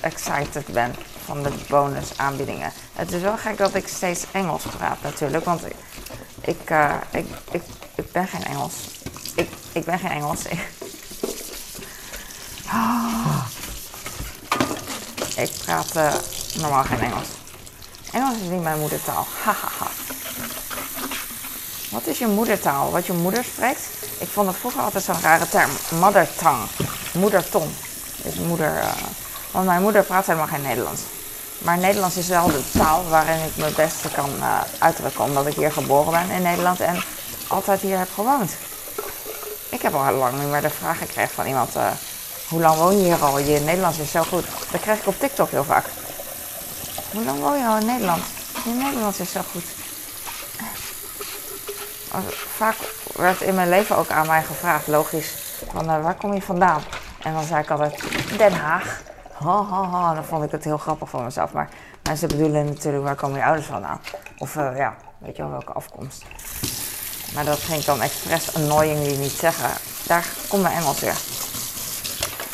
excited 0.00 0.66
ben 0.66 0.94
van 1.24 1.42
de 1.42 1.50
bonusaanbiedingen. 1.68 2.72
Het 2.92 3.12
is 3.12 3.22
wel 3.22 3.36
gek 3.36 3.56
dat 3.58 3.74
ik 3.74 3.88
steeds 3.88 4.24
Engels 4.32 4.62
praat 4.76 5.02
natuurlijk, 5.02 5.44
want 5.44 5.66
ik, 5.66 5.76
ik, 6.40 6.70
ik, 7.10 7.26
ik, 7.50 7.62
ik, 7.94 8.12
ben 8.12 8.26
geen 8.26 8.44
Engels. 8.44 8.74
Ik, 9.34 9.48
ik 9.72 9.84
ben 9.84 9.98
geen 9.98 10.10
Engels. 10.10 10.44
oh. 12.66 13.04
Ik 15.36 15.50
praat 15.64 15.96
uh, 15.96 16.14
normaal 16.54 16.84
geen 16.84 17.00
Engels. 17.00 17.26
Engels 18.12 18.34
is 18.34 18.48
niet 18.48 18.62
mijn 18.62 18.78
moedertaal. 18.78 19.26
Hahaha. 19.44 19.90
Wat 21.90 22.06
is 22.06 22.18
je 22.18 22.26
moedertaal? 22.26 22.90
Wat 22.90 23.06
je 23.06 23.12
moeder 23.12 23.44
spreekt? 23.44 23.88
Ik 24.18 24.28
vond 24.28 24.48
het 24.48 24.56
vroeger 24.56 24.80
altijd 24.80 25.04
zo'n 25.04 25.20
rare 25.20 25.48
term. 25.48 25.70
Mother 25.88 26.28
tongue. 27.50 27.68
Is 28.22 28.34
moeder. 28.34 28.76
Uh, 28.76 28.88
want 29.50 29.66
mijn 29.66 29.82
moeder 29.82 30.02
praat 30.02 30.26
helemaal 30.26 30.46
geen 30.46 30.62
Nederlands. 30.62 31.00
Maar 31.58 31.78
Nederlands 31.78 32.16
is 32.16 32.28
wel 32.28 32.46
de 32.46 32.62
taal 32.78 33.08
waarin 33.08 33.44
ik 33.44 33.56
me 33.56 33.70
beste 33.76 34.08
kan 34.08 34.30
uh, 34.38 34.60
uitdrukken. 34.78 35.24
Omdat 35.24 35.46
ik 35.46 35.54
hier 35.54 35.72
geboren 35.72 36.12
ben 36.12 36.36
in 36.36 36.42
Nederland 36.42 36.80
en 36.80 37.02
altijd 37.46 37.80
hier 37.80 37.98
heb 37.98 38.12
gewoond. 38.14 38.52
Ik 39.68 39.82
heb 39.82 39.94
al 39.94 40.12
lang 40.12 40.38
niet 40.38 40.50
meer 40.50 40.62
de 40.62 40.70
vraag 40.70 40.98
gekregen 40.98 41.34
van 41.34 41.46
iemand: 41.46 41.74
hoe 42.48 42.60
lang 42.60 42.76
woon 42.76 42.98
je 42.98 43.04
hier 43.04 43.22
al? 43.22 43.38
Je 43.38 43.60
Nederlands 43.60 43.98
is 43.98 44.10
zo 44.10 44.22
goed. 44.22 44.44
Dat 44.70 44.80
krijg 44.80 44.98
ik 44.98 45.06
op 45.06 45.18
TikTok 45.18 45.50
heel 45.50 45.64
vaak. 45.64 45.84
Hoe 47.12 47.24
lang 47.24 47.40
woon 47.40 47.58
je 47.58 47.66
al 47.66 47.76
in 47.76 47.86
Nederland? 47.86 48.22
Je 48.64 48.70
Nederlands 48.70 49.20
is 49.20 49.30
zo 49.30 49.40
goed. 49.52 49.64
Vaak 52.56 52.76
werd 53.14 53.40
in 53.40 53.54
mijn 53.54 53.68
leven 53.68 53.96
ook 53.96 54.10
aan 54.10 54.26
mij 54.26 54.42
gevraagd, 54.42 54.86
logisch, 54.86 55.34
van 55.72 55.86
waar 55.86 56.14
kom 56.14 56.34
je 56.34 56.42
vandaan? 56.42 56.82
En 57.22 57.32
dan 57.32 57.44
zei 57.44 57.62
ik 57.62 57.70
altijd 57.70 58.02
Den 58.38 58.52
Haag. 58.52 59.02
Ha, 59.32 59.64
ha, 59.64 59.88
ha. 59.88 60.14
Dan 60.14 60.24
vond 60.24 60.44
ik 60.44 60.50
het 60.50 60.64
heel 60.64 60.78
grappig 60.78 61.08
van 61.08 61.24
mezelf. 61.24 61.52
Maar 61.52 61.68
mensen 62.02 62.28
bedoelen 62.28 62.64
natuurlijk, 62.64 63.04
waar 63.04 63.14
komen 63.14 63.38
je 63.38 63.44
ouders 63.44 63.66
vandaan? 63.66 64.00
Of 64.38 64.54
uh, 64.54 64.76
ja, 64.76 64.96
weet 65.18 65.36
je 65.36 65.42
wel, 65.42 65.50
welke 65.50 65.72
afkomst. 65.72 66.24
Maar 67.34 67.44
dat 67.44 67.58
ging 67.58 67.84
dan 67.84 68.02
expres 68.02 68.54
annoyingly 68.54 69.16
niet 69.16 69.32
zeggen. 69.32 69.70
Daar 70.06 70.26
komt 70.48 70.62
mijn 70.62 70.76
Engels 70.76 71.00
weer. 71.00 71.16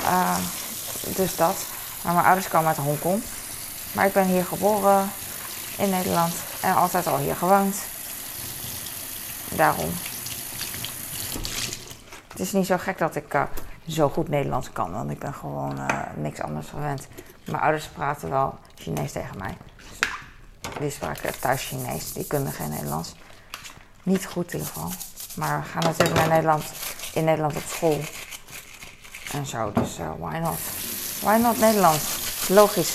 Uh, 0.02 0.36
dus 1.16 1.36
dat. 1.36 1.56
Maar 2.02 2.14
mijn 2.14 2.26
ouders 2.26 2.48
komen 2.48 2.68
uit 2.68 2.76
Hongkong. 2.76 3.22
Maar 3.92 4.06
ik 4.06 4.12
ben 4.12 4.26
hier 4.26 4.44
geboren 4.44 5.10
in 5.76 5.90
Nederland 5.90 6.34
en 6.60 6.74
altijd 6.74 7.06
al 7.06 7.18
hier 7.18 7.36
gewoond. 7.36 7.76
Daarom. 9.48 9.90
Het 12.28 12.40
is 12.40 12.52
niet 12.52 12.66
zo 12.66 12.76
gek 12.78 12.98
dat 12.98 13.16
ik 13.16 13.34
uh, 13.34 13.42
zo 13.86 14.08
goed 14.08 14.28
Nederlands 14.28 14.72
kan. 14.72 14.92
Want 14.92 15.10
ik 15.10 15.18
ben 15.18 15.34
gewoon 15.34 15.80
uh, 15.80 15.86
niks 16.14 16.40
anders 16.40 16.68
gewend. 16.68 17.08
Mijn 17.44 17.62
ouders 17.62 17.86
praten 17.86 18.30
wel 18.30 18.58
Chinees 18.74 19.12
tegen 19.12 19.38
mij. 19.38 19.56
Die 20.80 20.90
spraken 20.90 21.40
thuis 21.40 21.66
Chinees. 21.66 22.12
Die 22.12 22.26
kunnen 22.26 22.52
geen 22.52 22.70
Nederlands. 22.70 23.14
Niet 24.02 24.26
goed 24.26 24.52
in 24.52 24.58
ieder 24.58 24.72
geval. 24.72 24.92
Maar 25.34 25.60
we 25.60 25.66
gaan 25.68 25.82
natuurlijk 25.82 26.18
naar 26.18 26.28
Nederland, 26.28 26.64
in 27.14 27.24
Nederland 27.24 27.56
op 27.56 27.62
school. 27.66 28.00
En 29.32 29.46
zo. 29.46 29.72
Dus 29.72 29.98
uh, 29.98 30.06
why 30.18 30.38
not? 30.38 30.58
Why 31.20 31.36
not 31.36 31.58
Nederlands? 31.58 32.04
Logisch 32.48 32.92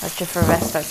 dat 0.00 0.18
je 0.18 0.26
verwestert. 0.26 0.86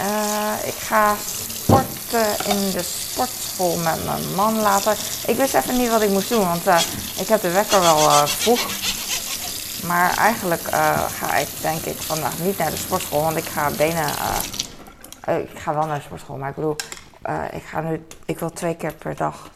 Uh, 0.00 0.52
ik 0.64 0.74
ga 0.74 1.16
sporten 1.18 2.46
in 2.46 2.70
de 2.70 2.82
sportschool 2.82 3.76
met 3.76 4.04
mijn 4.04 4.34
man 4.34 4.60
later. 4.60 4.96
Ik 5.26 5.36
wist 5.36 5.54
even 5.54 5.78
niet 5.78 5.90
wat 5.90 6.02
ik 6.02 6.10
moest 6.10 6.28
doen, 6.28 6.46
want 6.46 6.66
uh, 6.66 6.80
ik 7.18 7.28
heb 7.28 7.40
de 7.40 7.50
wekker 7.50 7.80
wel 7.80 8.26
vroeg. 8.26 8.60
Maar 9.86 10.16
eigenlijk 10.16 10.62
ga 11.18 11.36
ik 11.36 11.48
denk 11.60 11.84
ik 11.84 12.02
vandaag 12.02 12.38
niet 12.38 12.58
naar 12.58 12.70
de 12.70 12.76
sportschool, 12.76 13.22
want 13.22 13.36
ik 13.36 13.44
ga 13.44 13.70
benen. 13.70 14.08
ik 15.24 15.58
ga 15.58 15.74
wel 15.74 15.86
naar 15.86 15.96
de 15.96 16.02
sportschool, 16.02 16.36
maar 16.36 16.48
ik 16.48 16.54
bedoel, 16.54 16.76
ik 17.50 17.62
ga 17.62 17.80
nu, 17.80 18.06
ik 18.24 18.38
wil 18.38 18.50
twee 18.50 18.76
keer 18.76 18.94
per 18.94 19.16
dag. 19.16 19.50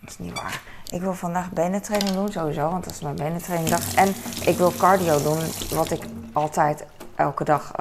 Dat 0.00 0.10
is 0.10 0.18
niet 0.18 0.40
waar. 0.40 0.60
Ik 0.90 1.00
wil 1.00 1.14
vandaag 1.14 1.50
benentraining 1.50 2.14
doen, 2.14 2.32
sowieso, 2.32 2.70
want 2.70 2.84
dat 2.84 2.92
is 2.92 3.00
mijn 3.00 3.16
benentrainingdag. 3.16 3.94
En 3.94 4.14
ik 4.44 4.56
wil 4.56 4.72
cardio 4.72 5.22
doen, 5.22 5.40
wat 5.70 5.90
ik 5.90 6.02
altijd 6.32 6.84
elke 7.14 7.44
dag 7.44 7.72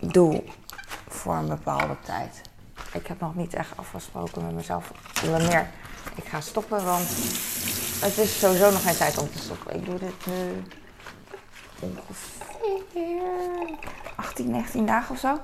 doe 0.00 0.42
voor 1.08 1.34
een 1.34 1.48
bepaalde 1.48 1.96
tijd. 2.04 2.40
Ik 2.92 3.06
heb 3.06 3.20
nog 3.20 3.34
niet 3.34 3.54
echt 3.54 3.76
afgesproken 3.76 4.44
met 4.46 4.54
mezelf 4.54 4.92
wanneer 5.30 5.70
ik 6.14 6.24
ga 6.24 6.40
stoppen, 6.40 6.84
want 6.84 7.08
het 8.00 8.18
is 8.18 8.38
sowieso 8.38 8.70
nog 8.70 8.82
geen 8.82 8.96
tijd 8.96 9.18
om 9.18 9.30
te 9.30 9.38
stoppen. 9.38 9.74
Ik 9.74 9.84
doe 9.84 9.98
dit 9.98 10.26
nu 10.26 10.62
ongeveer 11.80 13.22
18, 14.16 14.50
19 14.50 14.86
dagen 14.86 15.14
of 15.14 15.20
zo. 15.20 15.40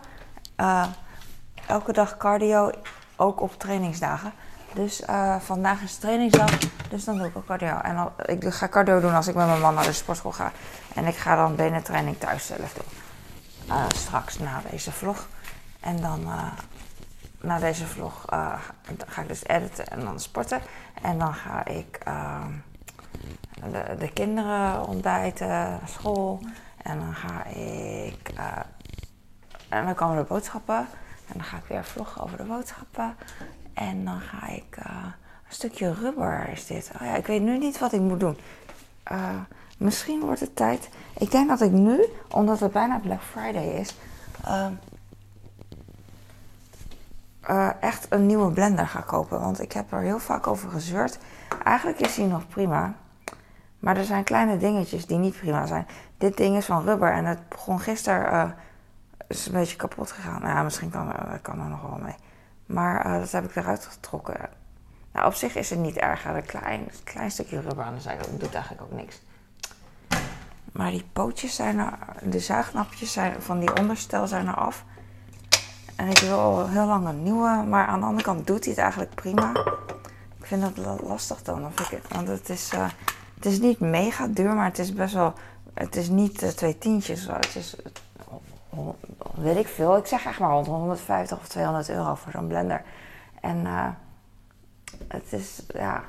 Uh, 0.57 0.87
elke 1.67 1.93
dag 1.93 2.17
cardio, 2.17 2.71
ook 3.17 3.41
op 3.41 3.59
trainingsdagen. 3.59 4.33
Dus 4.75 5.01
uh, 5.01 5.37
vandaag 5.41 5.83
is 5.83 5.97
trainingsdag, 5.97 6.59
dus 6.89 7.05
dan 7.05 7.17
doe 7.17 7.27
ik 7.27 7.37
ook 7.37 7.47
cardio. 7.47 7.79
En 7.79 8.13
ik 8.27 8.45
ga 8.45 8.69
cardio 8.69 9.01
doen 9.01 9.15
als 9.15 9.29
ik 9.29 9.35
met 9.35 9.47
mijn 9.47 9.61
man 9.61 9.75
naar 9.75 9.85
de 9.85 9.93
sportschool 9.93 10.33
ga. 10.33 10.53
En 10.95 11.07
ik 11.07 11.17
ga 11.17 11.37
dan 11.37 11.57
benentraining 11.57 12.19
thuis 12.19 12.47
zelf 12.47 12.73
doen. 12.73 12.87
Uh, 13.77 13.85
straks 13.95 14.39
na 14.39 14.63
deze 14.71 14.93
vlog. 14.93 15.29
En 15.81 16.01
dan 16.01 16.21
uh, 16.21 16.53
na 17.41 17.59
deze 17.59 17.87
vlog 17.87 18.25
ga 19.07 19.23
ik 19.23 19.29
dus 19.29 19.45
editen 19.45 19.87
en 19.87 20.01
dan 20.01 20.21
sporten. 20.21 20.61
En 21.03 21.19
dan 21.19 21.35
ga 21.35 21.67
ik 21.67 21.99
de, 23.71 23.97
de, 23.99 24.13
kinderen 24.13 24.87
ontbijten, 24.87 25.81
school. 25.85 26.41
En 26.83 26.99
dan 26.99 27.15
ga 27.15 27.45
ik. 27.45 28.33
en 29.69 29.85
dan 29.85 29.95
komen 29.95 30.17
de 30.17 30.23
boodschappen. 30.23 30.87
En 31.27 31.35
dan 31.35 31.45
ga 31.45 31.57
ik 31.57 31.65
weer 31.69 31.85
vloggen 31.85 32.23
over 32.23 32.37
de 32.37 32.45
boodschappen. 32.45 33.17
En 33.75 34.05
dan 34.05 34.21
ga 34.21 34.49
ik. 34.49 34.77
een 34.77 35.13
stukje 35.49 35.93
rubber 35.93 36.49
is 36.49 36.67
dit. 36.67 36.91
Oh 36.95 37.07
ja, 37.07 37.15
ik 37.15 37.27
weet 37.27 37.43
nu 37.43 37.59
niet 37.59 37.79
wat 37.79 37.93
ik 37.93 38.01
moet 38.01 38.21
doen. 38.21 38.37
Misschien 39.83 40.21
wordt 40.21 40.41
het 40.41 40.57
tijd. 40.57 40.89
Ik 41.19 41.31
denk 41.31 41.49
dat 41.49 41.61
ik 41.61 41.71
nu, 41.71 42.05
omdat 42.29 42.61
het 42.61 42.73
bijna 42.73 42.99
Black 42.99 43.23
Friday 43.23 43.67
is, 43.67 43.97
uh, 44.47 44.67
uh, 47.51 47.71
echt 47.81 48.07
een 48.09 48.27
nieuwe 48.27 48.53
blender 48.53 48.87
ga 48.87 49.01
kopen. 49.01 49.41
Want 49.41 49.61
ik 49.61 49.73
heb 49.73 49.93
er 49.93 50.01
heel 50.01 50.19
vaak 50.19 50.47
over 50.47 50.71
gezeurd. 50.71 51.19
Eigenlijk 51.65 52.01
is 52.01 52.15
die 52.15 52.27
nog 52.27 52.49
prima. 52.49 52.95
Maar 53.79 53.97
er 53.97 54.05
zijn 54.05 54.25
kleine 54.25 54.57
dingetjes 54.57 55.07
die 55.07 55.19
niet 55.19 55.37
prima 55.37 55.67
zijn. 55.67 55.87
Dit 56.19 56.37
ding 56.37 56.57
is 56.57 56.65
van 56.67 56.85
rubber 56.85 57.13
en 57.13 57.25
het 57.25 57.49
begon 57.49 57.81
gisteren. 57.81 58.55
Is 59.33 59.47
een 59.47 59.53
beetje 59.53 59.77
kapot 59.77 60.11
gegaan. 60.11 60.41
Nou, 60.43 60.55
ja, 60.55 60.63
misschien 60.63 60.91
kan, 60.91 61.15
kan 61.43 61.61
er 61.61 61.69
nog 61.69 61.83
wel 61.83 61.99
mee. 62.03 62.15
Maar 62.67 63.19
dat 63.19 63.31
heb 63.31 63.45
ik 63.45 63.57
eruit 63.57 63.87
getrokken. 63.87 64.37
Nou, 65.13 65.27
op 65.27 65.35
zich 65.35 65.55
is 65.55 65.71
het 65.71 65.79
niet 65.79 65.97
erg. 65.97 66.25
Een 66.25 66.47
klein, 66.47 66.91
klein 67.05 67.31
stukje 67.31 67.61
rubber 67.61 67.85
aan 67.85 67.95
de 67.95 68.01
zijkant 68.01 68.41
doet 68.41 68.55
eigenlijk 68.55 68.83
ook 68.83 68.93
niks. 68.93 69.21
Maar 70.73 70.91
die 70.91 71.05
pootjes 71.13 71.55
zijn 71.55 71.79
er, 71.79 71.99
de 72.23 72.39
zuignapjes 72.39 73.13
zijn, 73.13 73.43
van 73.43 73.59
die 73.59 73.77
onderstel 73.77 74.27
zijn 74.27 74.47
er 74.47 74.55
af. 74.55 74.85
En 75.97 76.09
ik 76.09 76.19
wil 76.19 76.39
al 76.39 76.69
heel 76.69 76.87
lang 76.87 77.07
een 77.07 77.23
nieuwe, 77.23 77.65
maar 77.69 77.87
aan 77.87 78.01
de 78.01 78.07
andere 78.07 78.25
kant 78.25 78.47
doet 78.47 78.65
hij 78.65 78.73
het 78.73 78.83
eigenlijk 78.83 79.15
prima. 79.15 79.53
Ik 80.39 80.47
vind 80.47 80.77
dat 80.77 81.01
lastig 81.01 81.43
dan, 81.43 81.67
of 81.67 81.91
ik, 81.91 82.03
want 82.09 82.29
het 82.29 82.49
is, 82.49 82.73
uh, 82.75 82.89
het 83.35 83.47
is 83.47 83.61
niet 83.61 83.81
mega 83.81 84.27
duur, 84.27 84.55
maar 84.55 84.65
het 84.65 84.79
is 84.79 84.93
best 84.93 85.15
wel, 85.15 85.35
het 85.75 85.97
is 85.97 86.09
niet 86.09 86.57
twee 86.57 86.79
tientjes. 86.79 87.27
Het 87.27 87.57
is, 87.57 87.77
weet 89.35 89.57
ik 89.57 89.69
veel, 89.69 89.97
ik 89.97 90.07
zeg 90.07 90.25
echt 90.25 90.39
maar 90.39 90.51
rond 90.51 90.67
150 90.67 91.39
of 91.39 91.49
200 91.49 91.89
euro 91.89 92.15
voor 92.15 92.33
zo'n 92.33 92.47
blender. 92.47 92.83
En 93.41 93.67
het 95.09 95.33
is, 95.33 95.63
ja, 95.69 96.03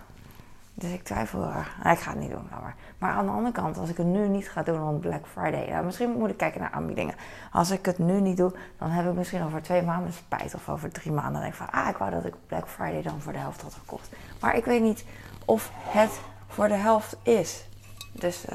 dus 0.74 0.91
ik 0.91 1.03
twijfel 1.03 1.43
er. 1.43 1.75
Nou, 1.84 1.96
ik 1.96 2.01
ga 2.01 2.12
het 2.12 2.20
niet 2.20 2.32
doen, 2.32 2.48
maar. 2.50 2.75
Maar 2.98 3.12
aan 3.12 3.25
de 3.25 3.32
andere 3.32 3.51
kant, 3.51 3.77
als 3.77 3.89
ik 3.89 3.98
het 3.98 4.05
nu 4.05 4.27
niet 4.27 4.50
ga 4.50 4.63
doen 4.63 4.77
rond 4.77 5.01
Black 5.01 5.25
Friday, 5.32 5.70
nou, 5.70 5.86
misschien 5.86 6.10
moet 6.10 6.29
ik 6.29 6.38
kijken 6.38 6.62
naar 6.62 6.72
aanbiedingen. 6.72 7.15
Als 7.51 7.72
ik 7.72 7.86
het 7.86 7.98
nu 7.98 8.22
niet 8.22 8.38
doe, 8.38 8.53
dan 8.77 8.89
heb 8.89 9.08
ik 9.08 9.13
misschien 9.13 9.43
over 9.43 9.62
twee 9.62 9.82
maanden 9.82 10.13
spijt. 10.13 10.53
Of 10.53 10.70
over 10.70 10.91
drie 10.91 11.12
maanden 11.12 11.41
denk 11.41 11.53
ik 11.53 11.58
van, 11.60 11.72
ah, 11.72 11.89
ik 11.89 11.98
wou 11.98 12.12
dat 12.12 12.25
ik 12.25 12.34
Black 12.48 12.67
Friday 12.67 13.01
dan 13.01 13.22
voor 13.22 13.32
de 13.32 13.39
helft 13.39 13.62
had 13.62 13.74
gekocht. 13.74 14.10
Maar 14.39 14.55
ik 14.55 14.65
weet 14.65 14.82
niet 14.82 15.05
of 15.46 15.72
het 15.74 16.20
voor 16.48 16.67
de 16.67 16.74
helft 16.74 17.15
is. 17.24 17.65
Dus, 18.12 18.46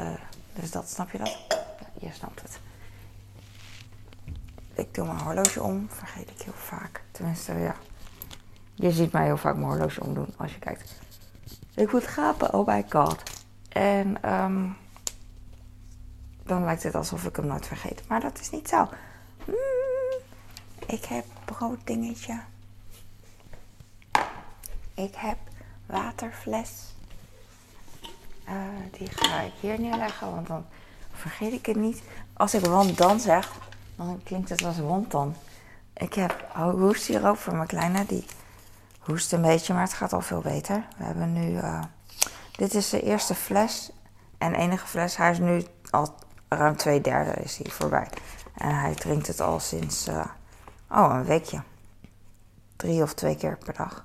dus 0.52 0.70
dat, 0.70 0.88
snap 0.88 1.10
je 1.10 1.18
dat? 1.18 1.46
je 1.98 2.12
snapt 2.12 2.42
het. 2.42 2.60
Ik 4.78 4.94
doe 4.94 5.06
mijn 5.06 5.18
horloge 5.18 5.62
om, 5.62 5.88
vergeet 5.90 6.30
ik 6.30 6.42
heel 6.42 6.52
vaak. 6.52 7.02
Tenminste, 7.10 7.52
ja. 7.52 7.74
Je 8.74 8.90
ziet 8.90 9.12
mij 9.12 9.24
heel 9.24 9.36
vaak 9.36 9.54
mijn 9.56 9.68
horloge 9.68 10.04
omdoen 10.04 10.34
als 10.36 10.52
je 10.52 10.58
kijkt. 10.58 10.94
Ik 11.74 11.92
moet 11.92 12.06
gapen, 12.06 12.54
oh 12.54 12.66
my 12.66 12.84
god. 12.88 13.22
En 13.68 14.32
um, 14.32 14.76
dan 16.42 16.64
lijkt 16.64 16.82
het 16.82 16.94
alsof 16.94 17.24
ik 17.24 17.36
hem 17.36 17.46
nooit 17.46 17.66
vergeet. 17.66 18.08
Maar 18.08 18.20
dat 18.20 18.40
is 18.40 18.50
niet 18.50 18.68
zo. 18.68 18.88
Mm, 19.44 20.20
ik 20.86 21.04
heb 21.04 21.24
brooddingetje. 21.44 22.40
Ik 24.94 25.14
heb 25.14 25.38
waterfles. 25.86 26.70
Uh, 28.48 28.54
die 28.98 29.08
ga 29.10 29.40
ik 29.40 29.52
hier 29.60 29.80
neerleggen, 29.80 30.34
want 30.34 30.46
dan 30.46 30.66
vergeet 31.12 31.52
ik 31.52 31.66
het 31.66 31.76
niet. 31.76 32.02
Als 32.32 32.54
ik 32.54 32.64
want 32.64 32.96
dan 32.96 33.20
zeg, 33.20 33.52
dan 34.06 34.20
klinkt 34.24 34.48
het 34.48 34.64
als 34.64 34.78
want 34.78 35.10
dan. 35.10 35.34
Ik 35.94 36.14
heb 36.14 36.46
hoest 36.54 37.24
ook 37.24 37.36
voor 37.36 37.54
mijn 37.54 37.66
kleine. 37.66 38.06
Die 38.06 38.26
hoest 38.98 39.32
een 39.32 39.42
beetje, 39.42 39.72
maar 39.74 39.82
het 39.82 39.92
gaat 39.92 40.12
al 40.12 40.20
veel 40.20 40.40
beter. 40.40 40.84
We 40.96 41.04
hebben 41.04 41.32
nu. 41.32 41.50
Uh, 41.50 41.82
dit 42.52 42.74
is 42.74 42.88
de 42.88 43.02
eerste 43.02 43.34
fles 43.34 43.90
en 44.38 44.54
enige 44.54 44.86
fles. 44.86 45.16
Hij 45.16 45.30
is 45.30 45.38
nu 45.38 45.64
al 45.90 46.14
ruim 46.48 46.76
twee 46.76 47.00
derde 47.00 47.30
is 47.30 47.58
hij 47.58 47.70
voorbij. 47.70 48.08
En 48.54 48.80
hij 48.80 48.94
drinkt 48.94 49.26
het 49.26 49.40
al 49.40 49.60
sinds. 49.60 50.08
Uh, 50.08 50.24
oh, 50.90 51.10
een 51.14 51.24
weekje. 51.24 51.62
Drie 52.76 53.02
of 53.02 53.14
twee 53.14 53.36
keer 53.36 53.58
per 53.64 53.74
dag. 53.74 54.04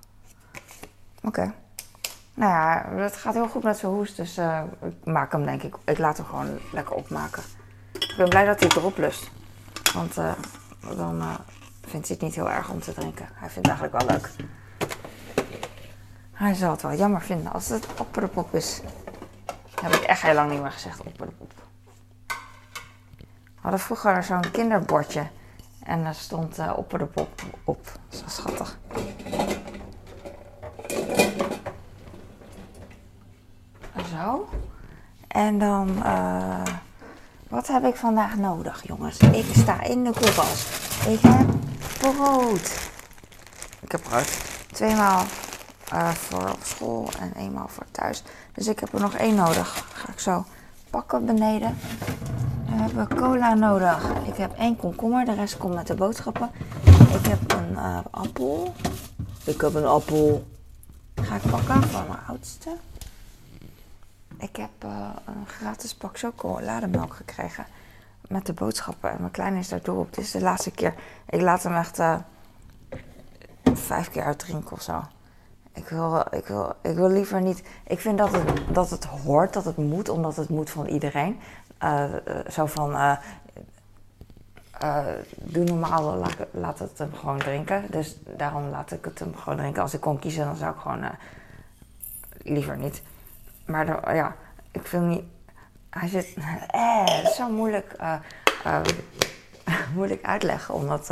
Oké. 1.23 1.53
Nou 2.33 2.51
ja, 2.51 3.01
het 3.03 3.15
gaat 3.15 3.33
heel 3.33 3.47
goed 3.47 3.63
met 3.63 3.77
zijn 3.77 3.91
hoest. 3.91 4.15
Dus 4.15 4.37
uh, 4.37 4.61
ik 4.81 5.05
maak 5.05 5.31
hem 5.31 5.45
denk 5.45 5.63
ik. 5.63 5.75
Ik 5.83 5.97
laat 5.97 6.17
hem 6.17 6.25
gewoon 6.25 6.59
lekker 6.71 6.95
opmaken. 6.95 7.43
Ik 7.91 8.13
ben 8.17 8.29
blij 8.29 8.45
dat 8.45 8.59
hij 8.59 8.69
erop 8.69 8.97
lust. 8.97 9.31
Want 9.93 10.17
uh, 10.17 10.31
dan 10.95 11.23
vindt 11.81 12.07
hij 12.07 12.15
het 12.15 12.21
niet 12.21 12.35
heel 12.35 12.49
erg 12.49 12.69
om 12.69 12.79
te 12.79 12.93
drinken. 12.93 13.27
Hij 13.33 13.49
vindt 13.49 13.69
het 13.69 13.79
eigenlijk 13.79 14.05
wel 14.05 14.17
leuk. 14.17 14.29
Hij 16.31 16.53
zal 16.53 16.71
het 16.71 16.81
wel 16.81 16.93
jammer 16.93 17.21
vinden 17.21 17.53
als 17.53 17.69
het 17.69 17.87
opperpop 17.97 18.55
is. 18.55 18.81
Dat 19.45 19.83
heb 19.83 19.93
ik 19.93 20.01
echt 20.01 20.21
heel 20.21 20.33
lang 20.33 20.51
niet 20.51 20.61
meer 20.61 20.71
gezegd, 20.71 21.03
opperpop. 21.03 21.51
We 22.27 23.69
hadden 23.69 23.79
vroeger 23.79 24.23
zo'n 24.23 24.51
kinderbordje. 24.51 25.27
En 25.83 26.03
daar 26.03 26.15
stond 26.15 26.59
uh, 26.59 26.73
opperpop 26.75 27.43
op. 27.63 27.91
Zo 28.09 28.23
schattig. 28.27 28.77
Zo. 34.11 34.49
En 35.27 35.59
dan... 35.59 36.03
wat 37.53 37.67
heb 37.67 37.85
ik 37.85 37.95
vandaag 37.95 38.37
nodig, 38.37 38.87
jongens? 38.87 39.17
Ik 39.17 39.45
sta 39.55 39.83
in 39.83 40.03
de 40.03 40.11
koelkast. 40.11 40.67
Ik 41.07 41.19
heb 41.21 41.47
brood. 41.99 42.89
Ik 43.79 43.91
heb 43.91 44.01
brood. 44.01 44.37
Tweemaal 44.71 45.23
uh, 45.93 46.09
voor 46.09 46.49
op 46.49 46.59
school 46.63 47.09
en 47.19 47.33
eenmaal 47.37 47.67
voor 47.67 47.85
thuis. 47.91 48.23
Dus 48.53 48.67
ik 48.67 48.79
heb 48.79 48.93
er 48.93 48.99
nog 48.99 49.13
één 49.13 49.35
nodig. 49.35 49.85
Ga 49.93 50.11
ik 50.11 50.19
zo 50.19 50.45
pakken 50.89 51.25
beneden. 51.25 51.77
Dan 52.69 52.77
hebben 52.79 53.07
we 53.07 53.15
cola 53.15 53.53
nodig. 53.53 54.09
Ik 54.25 54.35
heb 54.35 54.57
één 54.57 54.75
komkommer, 54.75 55.25
de 55.25 55.33
rest 55.33 55.57
komt 55.57 55.73
met 55.73 55.87
de 55.87 55.95
boodschappen. 55.95 56.49
Ik 56.83 57.25
heb 57.25 57.51
een 57.51 57.71
uh, 57.71 57.97
appel. 58.11 58.73
Ik 59.43 59.61
heb 59.61 59.73
een 59.73 59.85
appel. 59.85 60.47
Ga 61.21 61.35
ik 61.35 61.41
pakken 61.41 61.83
van 61.83 62.03
mijn 62.07 62.19
oudste. 62.27 62.69
Ik 64.43 64.55
heb 64.55 64.83
uh, 64.85 65.09
een 65.25 65.47
gratis 65.47 65.95
pak 65.95 66.17
chocolademelk 66.17 67.13
gekregen. 67.13 67.65
Met 68.27 68.45
de 68.45 68.53
boodschappen. 68.53 69.11
En 69.11 69.17
mijn 69.19 69.31
kleine 69.31 69.59
is 69.59 69.69
daar 69.69 69.81
door 69.81 69.97
op. 69.97 70.13
Dit 70.13 70.23
is 70.23 70.31
de 70.31 70.41
laatste 70.41 70.71
keer. 70.71 70.93
Ik 71.29 71.41
laat 71.41 71.63
hem 71.63 71.75
echt 71.75 71.99
vijf 73.73 74.09
keer 74.09 74.23
uitdrinken 74.23 74.71
of 74.71 74.81
zo. 74.81 75.03
Ik 75.73 75.87
wil, 75.87 76.25
ik, 76.31 76.47
wil, 76.47 76.75
ik 76.81 76.95
wil 76.95 77.09
liever 77.09 77.41
niet. 77.41 77.63
Ik 77.87 77.99
vind 77.99 78.17
dat 78.17 78.31
het, 78.31 78.61
dat 78.73 78.89
het 78.89 79.05
hoort, 79.05 79.53
dat 79.53 79.65
het 79.65 79.77
moet, 79.77 80.09
omdat 80.09 80.35
het 80.35 80.49
moet 80.49 80.69
van 80.69 80.85
iedereen. 80.85 81.39
Uh, 81.83 82.03
zo 82.49 82.65
van. 82.65 83.17
Doe 85.35 85.63
normaal, 85.63 86.15
laat, 86.15 86.35
laat, 86.51 86.79
het 86.79 86.97
hem 86.97 87.13
gewoon 87.13 87.39
drinken. 87.39 87.85
Dus 87.89 88.17
daarom 88.37 88.69
laat 88.69 88.91
ik 88.91 89.05
het 89.05 89.19
hem 89.19 89.35
gewoon 89.35 89.57
drinken. 89.57 89.81
Als 89.81 89.93
ik 89.93 90.01
kon 90.01 90.19
kiezen, 90.19 90.45
dan 90.45 90.55
zou 90.55 90.73
ik 90.73 90.81
gewoon 90.81 91.05
liever 92.41 92.77
niet. 92.77 93.01
Maar 93.73 94.15
ja, 94.15 94.35
ik 94.71 94.87
vind 94.87 95.03
niet. 95.03 95.23
Hij 95.89 96.07
zit. 96.07 96.33
Eh, 96.67 97.25
zo 97.25 97.49
moeilijk, 97.49 97.95
moeilijk 99.95 100.25
uitleggen, 100.25 100.73
omdat 100.73 101.11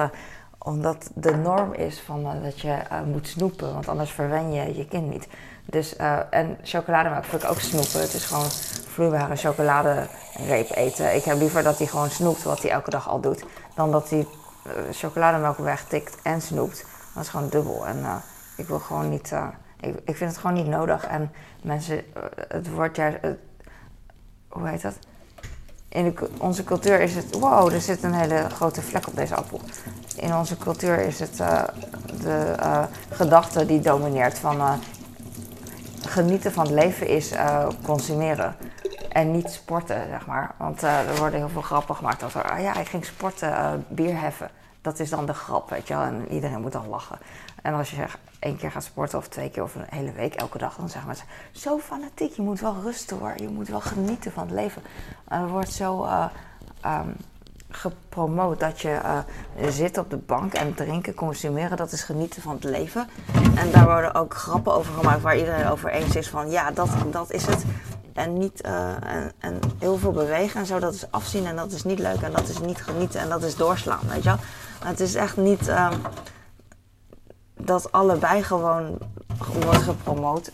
omdat 0.57 1.11
de 1.15 1.35
norm 1.35 1.73
is 1.73 1.99
van, 1.99 2.41
dat 2.43 2.59
je 2.59 2.77
moet 3.05 3.27
snoepen, 3.27 3.73
want 3.73 3.87
anders 3.87 4.11
verwen 4.11 4.53
je 4.53 4.77
je 4.77 4.87
kind 4.87 5.09
niet. 5.09 5.27
Dus, 5.65 5.95
en 6.29 6.57
chocolademelk 6.63 7.23
vind 7.23 7.43
ik 7.43 7.49
ook 7.49 7.59
snoepen. 7.59 8.01
Het 8.01 8.13
is 8.13 8.25
gewoon 8.25 8.49
vloeibare 8.87 9.35
chocoladereep 9.35 10.71
eten. 10.71 11.15
Ik 11.15 11.23
heb 11.23 11.37
liever 11.37 11.63
dat 11.63 11.77
hij 11.77 11.87
gewoon 11.87 12.09
snoept 12.09 12.43
wat 12.43 12.61
hij 12.61 12.71
elke 12.71 12.89
dag 12.89 13.09
al 13.09 13.19
doet, 13.19 13.45
dan 13.75 13.91
dat 13.91 14.09
hij 14.09 14.27
chocolademelk 14.91 15.57
wegtikt 15.57 16.21
en 16.21 16.41
snoept. 16.41 16.85
Dat 17.13 17.23
is 17.23 17.29
gewoon 17.29 17.49
dubbel. 17.49 17.87
En 17.87 18.05
ik 18.57 18.67
wil 18.67 18.79
gewoon 18.79 19.09
niet, 19.09 19.33
ik, 19.81 19.95
ik 20.05 20.15
vind 20.15 20.31
het 20.31 20.39
gewoon 20.39 20.55
niet 20.55 20.67
nodig. 20.67 21.05
En 21.05 21.31
mensen, 21.63 22.03
het 22.47 22.69
wordt 22.69 22.95
juist, 22.95 23.17
hoe 24.47 24.67
heet 24.67 24.81
dat? 24.81 24.97
in 25.91 26.17
onze 26.37 26.63
cultuur 26.63 26.99
is 26.99 27.15
het, 27.15 27.39
wow, 27.39 27.73
er 27.73 27.81
zit 27.81 28.03
een 28.03 28.13
hele 28.13 28.49
grote 28.49 28.81
vlek 28.81 29.07
op 29.07 29.15
deze 29.15 29.35
appel. 29.35 29.61
In 30.15 30.35
onze 30.35 30.57
cultuur 30.57 30.99
is 30.99 31.19
het 31.19 31.39
uh, 31.39 31.63
de 32.21 32.55
gedachte 33.09 33.65
die 33.65 33.79
domineert 33.79 34.39
van 34.39 34.79
genieten 36.07 36.51
van 36.51 36.65
het 36.65 36.73
leven 36.73 37.07
is 37.07 37.31
consumeren. 37.83 38.55
En 39.09 39.31
niet 39.31 39.49
sporten, 39.49 40.07
zeg 40.09 40.25
maar. 40.25 40.51
Want 40.57 40.81
er 40.81 41.15
worden 41.17 41.39
heel 41.39 41.49
veel 41.49 41.61
grappen 41.61 41.95
gemaakt 41.95 42.23
over, 42.23 42.51
ah 42.51 42.61
ja, 42.61 42.77
ik 42.77 42.87
ging 42.87 43.05
sporten, 43.05 43.85
bier 43.87 44.19
heffen. 44.19 44.49
Dat 44.81 44.99
is 44.99 45.09
dan 45.09 45.25
de 45.25 45.33
grap, 45.33 45.69
weet 45.69 45.87
je 45.87 45.93
wel. 45.93 46.03
En 46.03 46.27
iedereen 46.29 46.61
moet 46.61 46.71
dan 46.71 46.87
lachen. 46.87 47.17
En 47.61 47.73
als 47.73 47.91
je 47.91 48.05
één 48.39 48.57
keer 48.57 48.71
gaat 48.71 48.83
sporten 48.83 49.17
of 49.17 49.27
twee 49.27 49.49
keer 49.49 49.63
of 49.63 49.75
een 49.75 49.85
hele 49.89 50.11
week 50.11 50.33
elke 50.33 50.57
dag, 50.57 50.75
dan 50.75 50.89
zeggen 50.89 51.07
mensen 51.07 51.27
zo 51.51 51.79
fanatiek. 51.79 52.35
Je 52.35 52.41
moet 52.41 52.59
wel 52.59 52.75
rusten 52.83 53.17
hoor. 53.17 53.33
Je 53.37 53.49
moet 53.49 53.67
wel 53.67 53.81
genieten 53.81 54.31
van 54.31 54.43
het 54.43 54.51
leven. 54.51 54.81
er 55.27 55.47
wordt 55.47 55.71
zo 55.71 56.05
uh, 56.05 56.25
um, 56.85 57.15
gepromoot 57.71 58.59
dat 58.59 58.81
je 58.81 58.99
uh, 59.03 59.69
zit 59.69 59.97
op 59.97 60.09
de 60.09 60.17
bank 60.17 60.53
en 60.53 60.73
drinken, 60.73 61.13
consumeren, 61.13 61.77
dat 61.77 61.91
is 61.91 62.03
genieten 62.03 62.41
van 62.41 62.53
het 62.53 62.63
leven. 62.63 63.07
En 63.55 63.71
daar 63.71 63.85
worden 63.85 64.13
ook 64.13 64.33
grappen 64.33 64.73
over 64.73 64.93
gemaakt 64.93 65.21
waar 65.21 65.37
iedereen 65.37 65.67
over 65.67 65.89
eens 65.89 66.15
is 66.15 66.29
van 66.29 66.49
ja, 66.49 66.71
dat, 66.71 66.89
dat 67.11 67.31
is 67.31 67.45
het. 67.45 67.63
En, 68.13 68.37
niet, 68.37 68.65
uh, 68.65 68.89
en, 68.89 69.31
en, 69.39 69.59
heel 69.79 69.97
veel 69.97 70.11
bewegen 70.11 70.59
en 70.59 70.65
zo, 70.65 70.79
dat 70.79 70.93
is 70.93 71.11
afzien 71.11 71.45
en 71.45 71.55
dat 71.55 71.71
is 71.71 71.83
niet 71.83 71.99
leuk 71.99 72.21
en 72.21 72.31
dat 72.31 72.47
is 72.47 72.59
niet 72.59 72.81
genieten 72.81 73.19
en 73.19 73.29
dat 73.29 73.43
is 73.43 73.55
doorslaan, 73.55 74.07
weet 74.07 74.23
je 74.23 74.29
wel. 74.29 74.37
Het 74.83 74.99
is 74.99 75.15
echt 75.15 75.37
niet. 75.37 75.67
Uh, 75.67 75.91
dat 77.57 77.91
allebei 77.91 78.43
gewoon 78.43 78.97
wordt 79.63 79.81
gepromoot. 79.81 80.51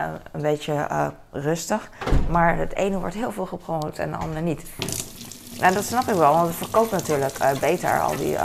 Uh, 0.00 0.06
een 0.32 0.42
beetje 0.42 0.72
uh, 0.72 1.08
rustig. 1.30 1.90
Maar 2.28 2.56
het 2.56 2.74
ene 2.74 2.98
wordt 2.98 3.14
heel 3.14 3.32
veel 3.32 3.46
gepromoot 3.46 3.98
en 3.98 4.10
de 4.10 4.16
andere 4.16 4.40
niet. 4.40 4.62
En 5.60 5.74
dat 5.74 5.84
snap 5.84 6.08
ik 6.08 6.14
wel, 6.14 6.32
want 6.32 6.46
het 6.46 6.56
verkoopt 6.56 6.90
natuurlijk 6.90 7.38
uh, 7.42 7.52
beter. 7.52 8.00
Al 8.00 8.16
die, 8.16 8.36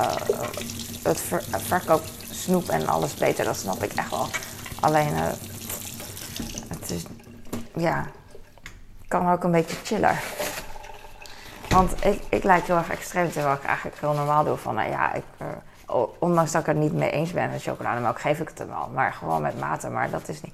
het 1.03 1.21
ver 1.21 1.43
verkoopt 1.49 2.11
snoep 2.31 2.69
en 2.69 2.87
alles 2.87 3.13
beter, 3.13 3.45
dat 3.45 3.57
snap 3.57 3.83
ik 3.83 3.93
echt 3.93 4.09
wel. 4.09 4.27
Alleen, 4.79 5.13
het 6.67 6.91
is, 6.91 7.03
ja, 7.75 8.05
kan 9.07 9.31
ook 9.31 9.43
een 9.43 9.51
beetje 9.51 9.77
chiller. 9.83 10.23
Want 11.71 12.05
ik, 12.05 12.21
ik 12.29 12.43
lijk 12.43 12.65
heel 12.65 12.75
erg 12.77 12.89
extreem, 12.89 13.31
terwijl 13.31 13.55
ik 13.55 13.63
eigenlijk 13.63 13.99
heel 13.99 14.13
normaal 14.13 14.43
doe 14.43 14.57
van, 14.57 14.75
nou 14.75 14.89
ja, 14.89 15.13
ik 15.13 15.23
ondanks 16.19 16.51
dat 16.51 16.61
ik 16.61 16.67
het 16.67 16.77
niet 16.77 16.93
mee 16.93 17.11
eens 17.11 17.31
ben 17.31 17.49
met 17.49 17.61
chocolademelk, 17.61 18.19
geef 18.19 18.39
ik 18.39 18.47
het 18.47 18.57
hem 18.57 18.67
wel. 18.67 18.89
Maar 18.93 19.13
gewoon 19.13 19.41
met 19.41 19.59
mate. 19.59 19.89
Maar 19.89 20.09
dat 20.09 20.27
is 20.27 20.41
niet. 20.41 20.53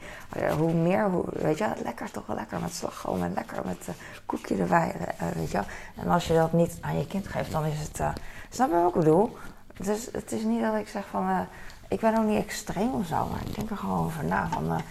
Hoe 0.57 0.73
meer, 0.73 1.09
hoe, 1.09 1.25
weet 1.31 1.57
je, 1.57 1.67
lekker 1.83 2.11
toch 2.11 2.25
wel 2.25 2.35
lekker 2.35 2.59
met 2.59 2.73
slagroom 2.73 3.23
en 3.23 3.33
lekker 3.35 3.57
met 3.65 3.85
uh, 3.89 3.95
koekje 4.25 4.57
erbij. 4.57 4.95
Weet 5.35 5.51
je. 5.51 5.61
En 5.95 6.07
als 6.07 6.27
je 6.27 6.33
dat 6.33 6.53
niet 6.53 6.77
aan 6.81 6.97
je 6.97 7.07
kind 7.07 7.27
geeft, 7.27 7.51
dan 7.51 7.65
is 7.65 7.79
het. 7.79 8.01
Snap 8.49 8.69
je 8.69 8.75
wat 8.75 8.87
ik 8.87 8.99
bedoel? 8.99 9.37
Dus 9.77 10.09
het 10.11 10.31
is 10.31 10.43
niet 10.43 10.61
dat 10.61 10.75
ik 10.75 10.87
zeg 10.87 11.03
van. 11.11 11.47
ik 11.87 11.99
ben 11.99 12.17
ook 12.17 12.25
niet 12.25 12.43
extreem 12.43 12.93
of 12.93 13.05
zo, 13.05 13.27
maar 13.31 13.41
ik 13.45 13.55
denk 13.55 13.69
er 13.69 13.77
gewoon 13.77 14.05
over 14.05 14.25
na. 14.25 14.47
Van, 14.51 14.81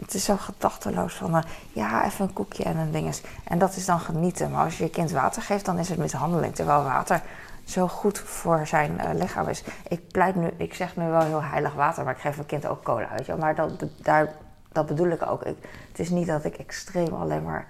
het 0.00 0.14
is 0.14 0.24
zo 0.24 0.36
gedachteloos 0.36 1.14
van, 1.14 1.44
ja, 1.72 2.04
even 2.04 2.24
een 2.24 2.32
koekje 2.32 2.64
en 2.64 2.76
een 2.76 2.90
dinges. 2.90 3.22
En 3.44 3.58
dat 3.58 3.76
is 3.76 3.86
dan 3.86 4.00
genieten. 4.00 4.50
Maar 4.50 4.64
als 4.64 4.78
je 4.78 4.84
je 4.84 4.90
kind 4.90 5.10
water 5.10 5.42
geeft, 5.42 5.64
dan 5.64 5.78
is 5.78 5.88
het 5.88 5.98
mishandeling. 5.98 6.54
Terwijl 6.54 6.82
water 6.82 7.22
zo 7.64 7.88
goed 7.88 8.18
voor 8.18 8.66
zijn 8.66 8.92
uh, 8.92 9.10
lichaam 9.14 9.48
is. 9.48 9.62
Ik 9.88 10.08
pleit 10.08 10.34
nu, 10.34 10.50
ik 10.56 10.74
zeg 10.74 10.96
nu 10.96 11.08
wel 11.08 11.20
heel 11.20 11.42
heilig 11.42 11.74
water, 11.74 12.04
maar 12.04 12.14
ik 12.14 12.20
geef 12.20 12.34
mijn 12.34 12.46
kind 12.46 12.66
ook 12.66 12.82
cola 12.82 13.08
uit. 13.08 13.26
Ja? 13.26 13.36
Maar 13.36 13.54
dat, 13.54 13.84
daar, 14.02 14.32
dat 14.72 14.86
bedoel 14.86 15.08
ik 15.08 15.26
ook. 15.26 15.44
Het 15.44 15.98
is 15.98 16.10
niet 16.10 16.26
dat 16.26 16.44
ik 16.44 16.56
extreem 16.56 17.14
alleen 17.14 17.42
maar 17.42 17.66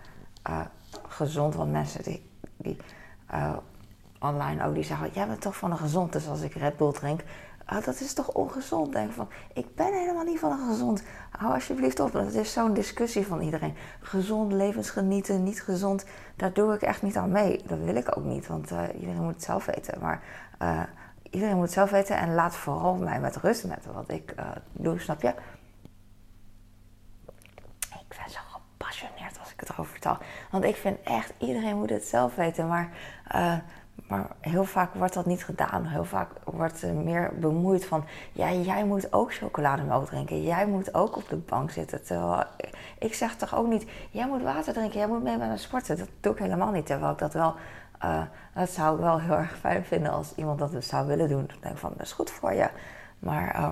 uh, 0.51 0.61
gezond, 1.09 1.55
want 1.55 1.73
mensen 1.73 2.03
die, 2.03 2.31
die 2.57 2.77
online 4.21 4.67
ook 4.67 4.75
die 4.75 4.85
zeggen, 4.85 5.11
jij 5.13 5.27
bent 5.27 5.41
toch 5.41 5.57
van 5.57 5.71
een 5.71 5.79
gezond, 5.79 6.13
dus 6.13 6.29
als 6.29 6.41
ik 6.41 6.55
Red 6.55 6.77
Bull 6.77 6.93
drink, 6.93 7.21
oh, 7.71 7.85
dat 7.85 8.01
is 8.01 8.13
toch 8.13 8.29
ongezond? 8.33 8.93
Denk 8.93 9.13
van, 9.13 9.29
ik 9.53 9.75
ben 9.75 9.93
helemaal 9.93 10.25
niet 10.25 10.39
van 10.39 10.51
een 10.51 10.69
gezond. 10.69 11.03
Hou 11.31 11.55
alsjeblieft 11.55 12.01
op. 12.01 12.13
Het 12.13 12.35
is 12.35 12.53
zo'n 12.53 12.75
discussie 12.75 13.27
van 13.27 13.41
iedereen. 13.41 13.77
Gezond, 14.01 14.53
levensgenieten, 14.53 15.43
niet 15.43 15.63
gezond. 15.63 16.05
Daar 16.37 16.53
doe 16.53 16.75
ik 16.75 16.83
echt 16.83 17.03
niet 17.03 17.17
aan 17.17 17.31
mee. 17.31 17.63
Dat 17.67 17.79
wil 17.79 17.95
ik 17.95 18.17
ook 18.17 18.25
niet, 18.25 18.47
want 18.47 18.73
uh, 18.73 18.83
iedereen 18.95 19.23
moet 19.23 19.35
het 19.35 19.43
zelf 19.43 19.65
weten. 19.65 20.01
Maar 20.01 20.23
uh, 20.63 20.83
iedereen 21.31 21.55
moet 21.55 21.65
het 21.65 21.73
zelf 21.73 21.91
weten 21.91 22.17
en 22.17 22.35
laat 22.35 22.57
vooral 22.57 22.95
mij 22.95 23.21
met 23.21 23.37
rust 23.37 23.65
met 23.65 23.87
wat 23.93 24.11
ik 24.11 24.35
uh, 24.39 24.47
doe, 24.73 24.99
snap 24.99 25.23
je? 25.23 25.35
Ik 27.91 28.17
ben 28.17 28.31
zo 28.31 28.41
gepassioneerd 28.53 29.39
als 29.39 29.53
ik 29.53 29.61
het 29.61 29.69
erover 29.69 29.93
vertel. 29.93 30.19
Want 30.51 30.65
ik 30.65 30.77
vind 30.77 30.99
echt, 31.05 31.33
iedereen 31.39 31.77
moet 31.77 31.91
het 31.91 32.05
zelf 32.05 32.35
weten. 32.35 32.69
Maar 32.69 32.91
maar 34.11 34.27
heel 34.41 34.65
vaak 34.65 34.95
wordt 34.95 35.15
dat 35.15 35.27
niet 35.27 35.45
gedaan. 35.45 35.87
Heel 35.87 36.05
vaak 36.05 36.29
wordt 36.45 36.83
er 36.83 36.95
meer 36.95 37.33
bemoeid 37.41 37.85
van... 37.85 38.05
Ja, 38.33 38.53
jij 38.53 38.85
moet 38.85 39.13
ook 39.13 39.35
chocolademelk 39.35 40.07
drinken. 40.07 40.43
Jij 40.43 40.67
moet 40.67 40.95
ook 40.95 41.17
op 41.17 41.29
de 41.29 41.37
bank 41.37 41.71
zitten. 41.71 42.05
Terwijl 42.05 42.45
ik 42.99 43.15
zeg 43.15 43.37
toch 43.37 43.55
ook 43.55 43.67
niet... 43.67 43.87
Jij 44.11 44.27
moet 44.27 44.43
water 44.43 44.73
drinken. 44.73 44.99
Jij 44.99 45.09
moet 45.09 45.23
mee 45.23 45.35
een 45.35 45.59
sporten. 45.59 45.99
Dat 45.99 46.09
doe 46.21 46.33
ik 46.33 46.39
helemaal 46.39 46.71
niet. 46.71 46.87
Terwijl 46.87 47.13
ik 47.13 47.19
dat 47.19 47.33
wel... 47.33 47.55
Dat 48.55 48.71
zou 48.71 48.95
ik 48.95 49.01
wel 49.01 49.21
heel 49.21 49.35
erg 49.37 49.59
fijn 49.59 49.85
vinden 49.85 50.13
als 50.13 50.35
iemand 50.35 50.59
dat 50.59 50.71
dus 50.71 50.89
zou 50.89 51.07
willen 51.07 51.29
doen. 51.29 51.47
Dan 51.47 51.57
denk 51.61 51.75
ik 51.75 51.81
van, 51.81 51.93
dat 51.97 52.07
is 52.07 52.13
goed 52.13 52.31
voor 52.31 52.53
je. 52.53 52.71
Maar 53.19 53.57
uh, 53.57 53.71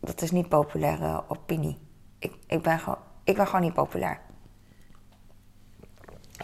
dat 0.00 0.22
is 0.22 0.30
niet 0.30 0.48
populaire 0.48 1.22
opinie. 1.28 1.78
Ik, 2.18 2.34
ik, 2.46 2.62
ben 2.62 2.78
gewoon, 2.78 2.98
ik 3.24 3.36
ben 3.36 3.46
gewoon 3.46 3.60
niet 3.60 3.74
populair. 3.74 4.20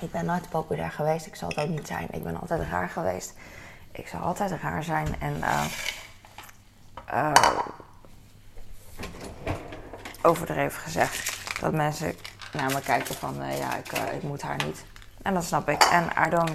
Ik 0.00 0.10
ben 0.10 0.24
nooit 0.24 0.48
populair 0.48 0.90
geweest. 0.90 1.26
Ik 1.26 1.36
zal 1.36 1.48
het 1.48 1.58
ook 1.58 1.68
niet 1.68 1.86
zijn. 1.86 2.08
Ik 2.10 2.22
ben 2.22 2.40
altijd 2.40 2.68
raar 2.70 2.88
geweest. 2.88 3.34
Ik 3.92 4.08
zal 4.08 4.20
altijd 4.20 4.60
raar 4.60 4.82
zijn. 4.82 5.20
En 5.20 5.36
uh, 5.36 5.64
uh, 7.12 7.32
overdreven 10.22 10.80
gezegd. 10.80 11.38
Dat 11.60 11.72
mensen 11.72 12.14
naar 12.52 12.72
me 12.72 12.80
kijken 12.80 13.14
van 13.14 13.42
uh, 13.42 13.58
ja, 13.58 13.76
ik, 13.76 13.92
ik 13.92 14.22
moet 14.22 14.42
haar 14.42 14.64
niet. 14.64 14.84
En 15.22 15.34
dat 15.34 15.44
snap 15.44 15.68
ik. 15.68 15.82
En 15.82 16.26
I 16.26 16.30
don't 16.30 16.52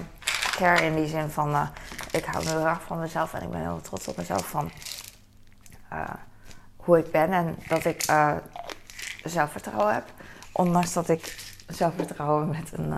care 0.50 0.84
in 0.84 0.94
die 0.94 1.08
zin 1.08 1.30
van 1.30 1.68
ik 2.10 2.24
hou 2.24 2.44
me 2.44 2.68
erg 2.68 2.82
van 2.82 2.98
mezelf 2.98 3.34
en 3.34 3.42
ik 3.42 3.50
ben 3.50 3.60
heel 3.60 3.80
trots 3.80 4.08
op 4.08 4.16
mezelf 4.16 4.48
van 4.48 4.70
hoe 6.76 6.98
ik 6.98 7.10
ben 7.10 7.32
en 7.32 7.56
dat 7.68 7.84
ik 7.84 8.04
zelfvertrouwen 9.24 9.94
heb. 9.94 10.12
Ondanks 10.52 10.92
dat 10.92 11.08
ik 11.08 11.36
zelfvertrouwen 11.66 12.48
met 12.48 12.72
een 12.72 12.92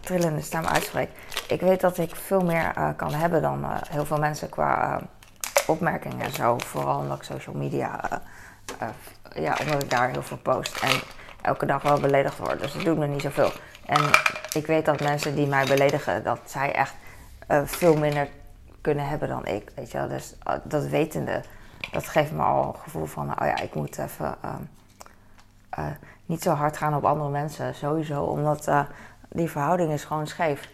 trillende 0.00 0.40
stem 0.40 0.66
uitspreek. 0.66 1.10
Ik 1.48 1.60
weet 1.60 1.80
dat 1.80 1.98
ik 1.98 2.16
veel 2.16 2.44
meer 2.44 2.72
uh, 2.78 2.88
kan 2.96 3.14
hebben 3.14 3.42
dan 3.42 3.62
uh, 3.64 3.76
heel 3.90 4.04
veel 4.04 4.18
mensen 4.18 4.48
qua 4.48 5.00
opmerkingen 5.66 6.20
en 6.20 6.32
zo. 6.32 6.58
Vooral 6.58 6.98
omdat 6.98 7.16
ik 7.16 7.22
social 7.22 7.54
media, 7.54 8.00
ja, 9.34 9.56
omdat 9.60 9.82
ik 9.82 9.90
daar 9.90 10.08
heel 10.10 10.22
veel 10.22 10.36
post. 10.36 10.82
En 10.82 11.00
elke 11.42 11.66
dag 11.66 11.82
wel 11.82 12.00
beledigd 12.00 12.38
word. 12.38 12.60
Dus 12.60 12.72
dat 12.72 12.84
doet 12.84 12.98
me 12.98 13.06
niet 13.06 13.22
zoveel. 13.22 13.50
En 13.86 14.00
ik 14.52 14.66
weet 14.66 14.84
dat 14.84 15.00
mensen 15.00 15.34
die 15.34 15.46
mij 15.46 15.66
beledigen, 15.66 16.24
dat 16.24 16.40
zij 16.44 16.74
echt 16.74 16.94
veel 17.64 17.96
minder 17.96 18.28
kunnen 18.80 19.08
hebben 19.08 19.28
dan 19.28 19.46
ik. 19.46 19.72
Weet 19.74 19.90
je 19.90 19.98
wel? 19.98 20.08
Dus 20.08 20.34
dat 20.62 20.86
wetende, 20.86 21.42
dat 21.92 22.08
geeft 22.08 22.32
me 22.32 22.42
al 22.42 22.68
een 22.68 22.80
gevoel 22.80 23.06
van, 23.06 23.40
oh 23.40 23.46
ja, 23.46 23.58
ik 23.60 23.74
moet 23.74 23.98
even 23.98 24.36
niet 26.26 26.42
zo 26.42 26.52
hard 26.52 26.76
gaan 26.76 26.94
op 26.94 27.04
andere 27.04 27.30
mensen. 27.30 27.74
Sowieso, 27.74 28.22
omdat 28.22 28.70
die 29.28 29.50
verhouding 29.50 29.92
is 29.92 30.04
gewoon 30.04 30.26
scheef. 30.26 30.70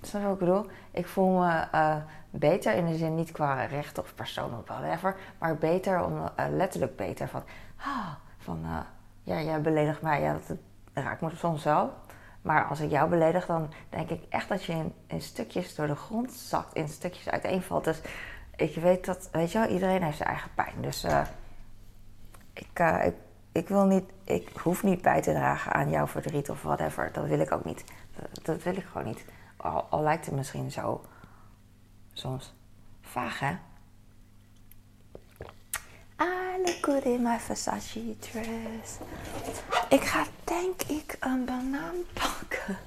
Snap 0.00 0.20
je 0.20 0.28
wat 0.28 0.40
ik 0.40 0.46
bedoel? 0.46 0.66
Ik 0.90 1.06
voel 1.06 1.38
me 1.38 1.66
uh, 1.74 1.96
beter 2.30 2.74
in 2.74 2.86
de 2.86 2.96
zin 2.96 3.14
niet 3.14 3.32
qua 3.32 3.64
recht 3.64 3.98
of 3.98 4.14
persoon 4.14 4.58
of 4.58 4.68
whatever, 4.68 5.16
maar 5.38 5.56
beter, 5.56 6.04
om, 6.04 6.16
uh, 6.16 6.28
letterlijk 6.50 6.96
beter 6.96 7.28
van, 7.28 7.42
ah, 7.76 8.08
van 8.38 8.60
uh, 8.64 8.78
ja, 9.22 9.40
jij 9.40 9.60
beledigt 9.60 10.02
mij, 10.02 10.20
ja, 10.20 10.32
dat, 10.32 10.46
dat 10.92 11.04
raakt 11.04 11.20
me 11.20 11.30
soms 11.34 11.64
wel. 11.64 11.92
Maar 12.42 12.64
als 12.64 12.80
ik 12.80 12.90
jou 12.90 13.08
beledig, 13.08 13.46
dan 13.46 13.72
denk 13.88 14.10
ik 14.10 14.22
echt 14.28 14.48
dat 14.48 14.64
je 14.64 14.72
in, 14.72 14.94
in 15.06 15.20
stukjes 15.20 15.74
door 15.74 15.86
de 15.86 15.96
grond 15.96 16.32
zakt, 16.32 16.74
in 16.74 16.88
stukjes 16.88 17.28
uiteenvalt. 17.28 17.84
Dus 17.84 18.00
ik 18.56 18.74
weet 18.74 19.04
dat, 19.04 19.28
weet 19.32 19.52
je 19.52 19.58
wel, 19.58 19.68
iedereen 19.68 20.02
heeft 20.02 20.16
zijn 20.16 20.28
eigen 20.28 20.50
pijn. 20.54 20.74
Dus 20.80 21.04
ik, 22.52 22.78
ik, 23.04 23.14
ik, 23.52 23.68
wil 23.68 23.84
niet, 23.84 24.04
ik 24.24 24.50
hoef 24.62 24.82
niet 24.82 25.02
bij 25.02 25.22
te 25.22 25.32
dragen 25.32 25.72
aan 25.72 25.90
jouw 25.90 26.06
verdriet 26.06 26.50
of 26.50 26.62
whatever. 26.62 27.12
Dat 27.12 27.26
wil 27.26 27.40
ik 27.40 27.52
ook 27.52 27.64
niet. 27.64 27.84
Dat, 28.42 28.62
wil 28.62 28.76
ik 28.76 28.84
gewoon 28.84 29.06
niet. 29.06 29.24
Al, 29.56 29.86
al 29.90 30.02
lijkt 30.02 30.26
het 30.26 30.34
misschien 30.34 30.70
zo 30.70 31.04
soms 32.12 32.54
vaag, 33.00 33.38
hè? 33.38 33.56
I 36.20 36.62
look 36.64 36.78
good 36.80 37.04
in 37.04 37.22
my 37.22 37.38
Versace 37.38 38.18
dress. 38.18 38.98
Ik 39.88 40.02
ga 40.02 40.24
denk 40.44 40.82
ik 40.82 41.16
een 41.20 41.44
banaan 41.44 41.94
pakken. 42.12 42.78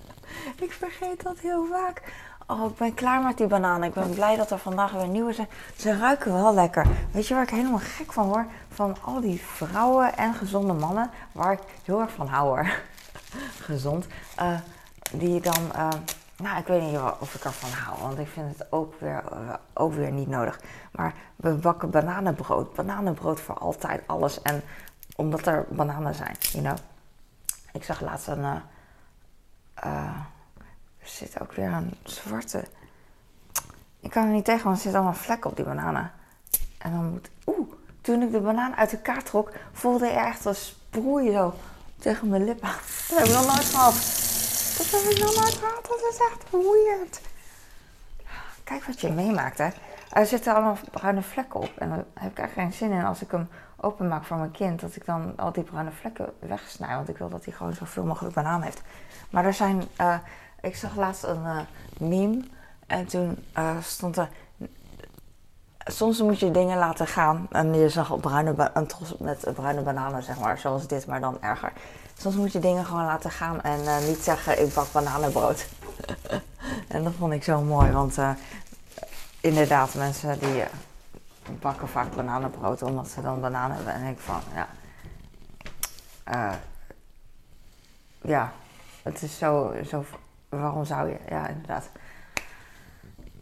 Ik 0.59 0.71
vergeet 0.71 1.23
dat 1.23 1.39
heel 1.39 1.65
vaak. 1.65 2.13
Oh, 2.47 2.69
ik 2.69 2.77
ben 2.77 2.93
klaar 2.93 3.21
met 3.21 3.37
die 3.37 3.47
bananen. 3.47 3.87
Ik 3.87 3.93
ben 3.93 4.13
blij 4.13 4.35
dat 4.35 4.51
er 4.51 4.57
vandaag 4.57 4.91
weer 4.91 5.07
nieuwe 5.07 5.33
zijn. 5.33 5.47
Ze 5.75 5.97
ruiken 5.97 6.33
wel 6.33 6.53
lekker. 6.53 6.87
Weet 7.11 7.27
je 7.27 7.33
waar 7.33 7.43
ik 7.43 7.49
helemaal 7.49 7.79
gek 7.79 8.13
van 8.13 8.27
word? 8.27 8.47
Van 8.69 8.95
al 9.01 9.21
die 9.21 9.41
vrouwen 9.41 10.17
en 10.17 10.33
gezonde 10.33 10.73
mannen. 10.73 11.09
Waar 11.31 11.51
ik 11.51 11.59
heel 11.83 12.01
erg 12.01 12.11
van 12.11 12.27
hou 12.27 12.47
hoor. 12.47 12.67
Gezond. 13.67 14.05
Uh, 14.41 14.59
die 15.11 15.41
dan... 15.41 15.71
Uh, 15.75 15.87
nou, 16.37 16.59
ik 16.59 16.67
weet 16.67 16.81
niet 16.81 16.99
of 17.19 17.35
ik 17.35 17.43
ervan 17.43 17.69
hou, 17.69 18.01
want 18.01 18.19
ik 18.19 18.27
vind 18.27 18.57
het 18.57 18.71
ook 18.71 18.99
weer, 18.99 19.23
uh, 19.33 19.53
ook 19.73 19.93
weer 19.93 20.11
niet 20.11 20.27
nodig. 20.27 20.59
Maar 20.91 21.13
we 21.35 21.53
bakken 21.53 21.89
bananenbrood. 21.89 22.73
Bananenbrood 22.73 23.39
voor 23.39 23.57
altijd, 23.57 24.03
alles. 24.05 24.41
En 24.41 24.63
omdat 25.15 25.45
er 25.45 25.65
bananen 25.69 26.15
zijn, 26.15 26.35
you 26.39 26.63
know. 26.63 26.77
Ik 27.73 27.83
zag 27.83 28.01
laatst 28.01 28.27
een... 28.27 28.61
er 31.05 31.11
zit 31.11 31.41
ook 31.41 31.51
weer 31.51 31.71
een 31.71 31.93
zwarte... 32.03 32.63
Ik 33.99 34.11
kan 34.11 34.25
er 34.25 34.33
niet 34.33 34.45
tegen, 34.45 34.63
want 34.63 34.77
er 34.77 34.83
zit 34.83 34.93
allemaal 34.93 35.13
vlekken 35.13 35.49
op 35.49 35.55
die 35.55 35.65
bananen. 35.65 36.11
En 36.77 36.91
dan 36.91 37.09
moet... 37.09 37.29
Oeh, 37.45 37.71
toen 38.01 38.21
ik 38.21 38.31
de 38.31 38.39
banaan 38.39 38.75
uit 38.75 38.93
elkaar 38.93 39.23
trok, 39.23 39.51
voelde 39.71 40.07
ik 40.07 40.15
echt 40.15 40.45
een 40.45 40.55
sproei 40.55 41.31
zo 41.31 41.53
tegen 41.99 42.29
mijn 42.29 42.43
lippen. 42.43 42.69
Dat 43.09 43.17
heb 43.17 43.27
ik 43.27 43.33
nog 43.33 43.45
nooit 43.45 43.65
gehad. 43.65 43.93
Dat 44.77 45.01
heb 45.01 45.11
ik 45.11 45.19
nog 45.19 45.35
nooit 45.35 45.53
gehad. 45.53 45.85
Dat 45.87 46.01
is 46.11 46.17
echt 46.31 46.51
weird. 46.51 47.21
Kijk 48.63 48.83
wat 48.83 49.01
je 49.01 49.11
meemaakt, 49.11 49.57
hè. 49.57 49.69
Er 50.09 50.25
zitten 50.25 50.53
allemaal 50.53 50.77
bruine 50.91 51.21
vlekken 51.21 51.59
op. 51.59 51.71
En 51.77 51.89
daar 51.89 52.03
heb 52.13 52.31
ik 52.31 52.37
eigenlijk 52.37 52.53
geen 52.53 52.73
zin 52.73 52.97
in 52.97 53.05
als 53.05 53.21
ik 53.21 53.31
hem 53.31 53.49
openmaak 53.75 54.23
voor 54.23 54.37
mijn 54.37 54.51
kind. 54.51 54.81
Dat 54.81 54.95
ik 54.95 55.05
dan 55.05 55.33
al 55.35 55.51
die 55.51 55.63
bruine 55.63 55.91
vlekken 55.91 56.33
wegsnij. 56.39 56.95
Want 56.95 57.09
ik 57.09 57.17
wil 57.17 57.29
dat 57.29 57.45
hij 57.45 57.53
gewoon 57.53 57.73
zoveel 57.73 58.03
mogelijk 58.03 58.35
banaan 58.35 58.61
heeft. 58.61 58.81
Maar 59.29 59.45
er 59.45 59.53
zijn... 59.53 59.83
Uh, 60.01 60.17
ik 60.65 60.75
zag 60.75 60.95
laatst 60.95 61.23
een 61.23 61.43
uh, 61.43 61.59
meme. 61.97 62.43
En 62.87 63.05
toen 63.05 63.45
uh, 63.57 63.77
stond 63.81 64.17
er... 64.17 64.29
Soms 65.77 66.21
moet 66.21 66.39
je 66.39 66.51
dingen 66.51 66.77
laten 66.77 67.07
gaan. 67.07 67.47
En 67.51 67.73
je 67.73 67.89
zag 67.89 68.19
bruine 68.19 68.71
een 68.73 68.87
tros 68.87 69.17
met 69.17 69.47
bruine 69.53 69.81
bananen, 69.81 70.23
zeg 70.23 70.39
maar. 70.39 70.57
Zoals 70.57 70.87
dit, 70.87 71.07
maar 71.07 71.19
dan 71.19 71.41
erger. 71.41 71.73
Soms 72.17 72.35
moet 72.35 72.51
je 72.51 72.59
dingen 72.59 72.85
gewoon 72.85 73.05
laten 73.05 73.31
gaan 73.31 73.61
en 73.61 73.79
uh, 73.79 74.07
niet 74.07 74.23
zeggen 74.23 74.61
ik 74.61 74.73
bak 74.73 74.91
bananenbrood. 74.91 75.67
en 76.87 77.03
dat 77.03 77.13
vond 77.17 77.33
ik 77.33 77.43
zo 77.43 77.61
mooi, 77.61 77.91
want 77.91 78.17
inderdaad, 79.39 79.93
mensen 79.93 80.39
die 80.39 80.63
bakken 81.59 81.87
vaak 81.87 82.15
bananenbrood 82.15 82.81
omdat 82.81 83.07
ze 83.07 83.21
dan 83.21 83.41
bananen 83.41 83.75
hebben. 83.75 83.93
En 83.93 84.05
ik 84.05 84.19
van, 84.19 84.41
ja, 84.55 84.67
ja, 88.21 88.53
het 89.03 89.21
is 89.21 89.37
zo, 89.37 89.73
zo, 89.87 90.05
waarom 90.59 90.85
zou 90.85 91.09
je, 91.09 91.17
ja 91.29 91.47
inderdaad. 91.47 91.89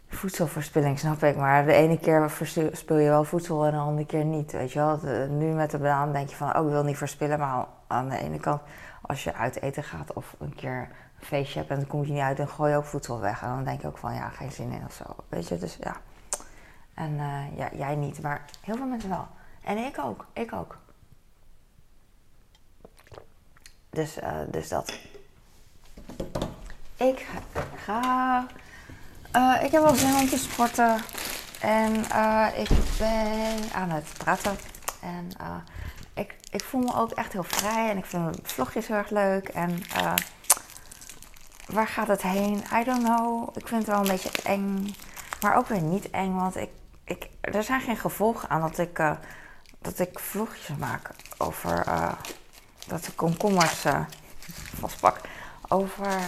Voedselverspilling 0.08 0.98
snap 0.98 1.22
ik, 1.22 1.36
maar 1.36 1.64
de 1.64 1.72
ene 1.72 1.98
keer 1.98 2.30
verspil 2.30 2.98
je 2.98 3.08
wel 3.08 3.24
voedsel 3.24 3.64
en 3.64 3.72
de 3.72 3.78
andere 3.78 4.06
keer 4.06 4.24
niet. 4.24 4.52
Weet 4.52 4.72
je 4.72 4.78
wel, 4.78 5.00
nu 5.28 5.52
met 5.52 5.70
de 5.70 5.78
banaan 5.78 6.12
denk 6.12 6.28
je 6.28 6.36
van, 6.36 6.56
oh 6.56 6.66
ik 6.66 6.72
wil 6.72 6.84
niet 6.84 6.96
verspillen, 6.96 7.38
maar 7.38 7.66
aan 7.86 8.08
de 8.08 8.18
ene 8.18 8.38
kant, 8.38 8.62
als 9.02 9.24
je 9.24 9.34
uit 9.34 9.62
eten 9.62 9.82
gaat 9.82 10.12
of 10.12 10.36
een 10.38 10.54
keer 10.54 10.88
een 11.18 11.26
feestje 11.26 11.58
hebt 11.58 11.70
en 11.70 11.76
dan 11.76 11.86
kom 11.86 12.04
je 12.04 12.12
niet 12.12 12.20
uit, 12.20 12.36
dan 12.36 12.48
gooi 12.48 12.70
je 12.70 12.76
ook 12.76 12.84
voedsel 12.84 13.20
weg. 13.20 13.42
En 13.42 13.48
dan 13.48 13.64
denk 13.64 13.80
je 13.80 13.86
ook 13.86 13.98
van 13.98 14.14
ja, 14.14 14.28
geen 14.28 14.52
zin 14.52 14.72
in 14.72 14.84
of 14.86 14.92
zo. 14.92 15.04
Weet 15.28 15.48
je, 15.48 15.58
dus 15.58 15.76
ja. 15.80 15.96
En 16.94 17.12
uh, 17.12 17.56
ja, 17.56 17.68
jij 17.72 17.96
niet, 17.96 18.22
maar 18.22 18.44
heel 18.60 18.76
veel 18.76 18.86
mensen 18.86 19.10
wel. 19.10 19.26
En 19.64 19.78
ik 19.78 19.98
ook, 19.98 20.26
ik 20.32 20.52
ook. 20.52 20.78
Dus, 23.90 24.18
uh, 24.18 24.38
dus 24.50 24.68
dat. 24.68 24.98
Ik 27.04 27.26
ga. 27.84 28.46
Uh, 29.36 29.62
ik 29.62 29.70
heb 29.70 29.82
wel 29.82 29.94
zin 29.94 30.14
om 30.14 30.28
te 30.28 30.38
sporten. 30.38 31.00
En 31.60 31.94
ik 32.56 32.68
ben 32.98 33.72
aan 33.72 33.90
het 33.90 34.06
praten. 34.18 34.56
En 35.00 35.28
ik, 36.14 36.34
ik 36.50 36.64
voel 36.64 36.80
me 36.80 36.94
ook 36.94 37.10
echt 37.10 37.32
heel 37.32 37.42
vrij 37.42 37.90
en 37.90 37.96
ik 37.96 38.04
vind 38.04 38.38
vlogjes 38.42 38.86
heel 38.86 38.96
erg 38.96 39.10
leuk. 39.10 39.48
En 39.48 39.82
waar 41.66 41.86
gaat 41.86 42.08
het 42.08 42.22
heen? 42.22 42.64
I 42.80 42.84
don't 42.84 43.04
know. 43.04 43.48
Ik 43.56 43.68
vind 43.68 43.80
het 43.80 43.90
wel 43.90 44.00
een 44.00 44.10
beetje 44.10 44.42
eng, 44.42 44.94
maar 45.40 45.56
ook 45.56 45.66
weer 45.66 45.82
niet 45.82 46.10
eng, 46.10 46.34
want 46.34 46.56
ik, 46.56 46.70
ik, 47.04 47.28
er 47.40 47.62
zijn 47.62 47.80
geen 47.80 47.96
gevolgen 47.96 48.48
aan 48.48 48.60
dat 48.60 48.78
ik, 48.78 48.96
dat 49.78 49.98
ik 49.98 50.18
vlogjes 50.18 50.76
maak 50.78 51.10
over 51.38 51.84
dat 52.86 53.06
ik 53.06 53.16
komkommers 53.16 53.84
vastpak. 54.78 55.20
Over, 55.68 56.20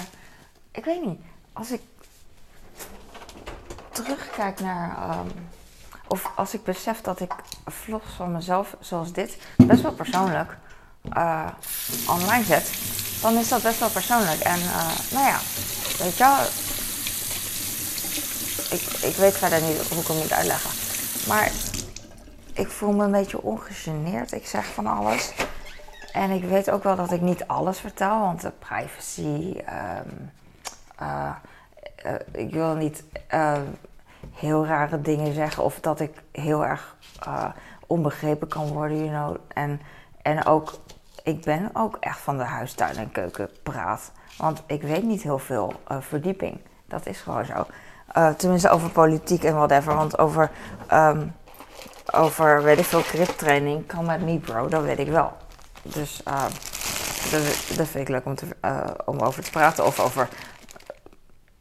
ik 0.77 0.85
weet 0.85 1.05
niet, 1.05 1.21
als 1.53 1.71
ik 1.71 1.81
terugkijk 3.91 4.61
naar. 4.61 5.19
Um, 5.19 5.49
of 6.09 6.31
als 6.37 6.55
ik 6.55 6.65
besef 6.65 7.01
dat 7.01 7.21
ik 7.21 7.35
vlogs 7.65 8.13
van 8.17 8.33
mezelf, 8.33 8.77
zoals 8.81 9.13
dit, 9.13 9.39
best 9.57 9.83
wel 9.83 9.93
persoonlijk 9.93 10.57
uh, 11.17 11.49
online 12.09 12.45
zet, 12.45 12.71
dan 13.23 13.37
is 13.37 13.49
dat 13.49 13.63
best 13.63 13.79
wel 13.79 13.91
persoonlijk. 13.91 14.41
En 14.41 14.59
uh, 14.59 14.91
nou 15.13 15.27
ja, 15.27 15.39
weet 15.99 16.17
je 16.17 16.25
wel, 16.25 16.39
ik, 18.79 19.13
ik 19.13 19.17
weet 19.17 19.37
verder 19.37 19.63
niet 19.63 19.89
hoe 19.89 20.01
ik 20.01 20.07
hem 20.07 20.17
moet 20.17 20.33
uitleggen. 20.33 20.71
Maar 21.29 21.51
ik 22.53 22.69
voel 22.69 22.93
me 22.93 23.05
een 23.05 23.11
beetje 23.11 23.43
ongegeneerd. 23.43 24.33
Ik 24.33 24.47
zeg 24.47 24.67
van 24.67 24.87
alles. 24.87 25.33
En 26.13 26.31
ik 26.31 26.45
weet 26.45 26.71
ook 26.71 26.83
wel 26.83 26.97
dat 26.97 27.13
ik 27.13 27.21
niet 27.21 27.47
alles 27.47 27.79
vertel, 27.79 28.21
want 28.21 28.41
de 28.41 28.53
privacy. 28.59 29.55
Um, 29.59 30.31
uh, 31.03 31.31
ik 32.33 32.53
wil 32.53 32.75
niet 32.75 33.05
heel 34.35 34.67
rare 34.67 35.01
dingen 35.01 35.35
zeggen 35.35 35.63
of 35.63 35.81
dat 35.81 36.01
ik 36.01 36.23
heel 36.33 36.65
erg 36.65 36.97
uh, 37.27 37.45
onbegrepen 37.87 38.49
kan 38.49 38.69
worden, 38.69 39.05
you 39.05 39.09
know. 39.09 39.37
En, 39.49 39.81
en 40.23 40.45
ook, 40.45 40.73
ik 41.23 41.45
ben 41.45 41.71
ook 41.73 41.97
echt 42.01 42.19
van 42.19 42.39
de 42.39 42.45
huistuin 42.45 42.97
en 42.97 43.13
keuken 43.13 43.49
praat. 43.63 44.13
Want 44.37 44.63
ik 44.67 44.83
weet 44.83 45.03
niet 45.03 45.23
heel 45.23 45.39
veel 45.39 45.73
uh, 45.91 45.97
verdieping. 46.01 46.61
Dat 46.87 47.07
is 47.07 47.21
gewoon 47.21 47.45
zo. 47.45 47.67
Uh, 48.17 48.29
tenminste 48.29 48.71
over 48.71 48.91
politiek 48.91 49.45
en 49.45 49.55
whatever. 49.55 49.95
Want 49.95 50.19
over, 50.19 50.51
um, 50.93 51.35
over 52.13 52.63
weet 52.63 52.79
ik 52.79 52.85
veel, 52.85 53.27
training 53.37 53.87
kan 53.87 54.05
met 54.05 54.21
niet, 54.21 54.41
bro. 54.41 54.69
Dat 54.69 54.83
weet 54.83 54.99
ik 54.99 55.09
wel. 55.09 55.33
Dus 55.83 56.23
dat, 57.31 57.43
dat, 57.77 57.87
vind 57.87 57.95
ik 57.95 58.09
leuk 58.09 58.25
om, 58.25 58.35
om 59.05 59.19
over 59.19 59.45
te 59.45 59.51
praten. 59.51 59.87
Of 59.87 60.01
over 60.01 60.29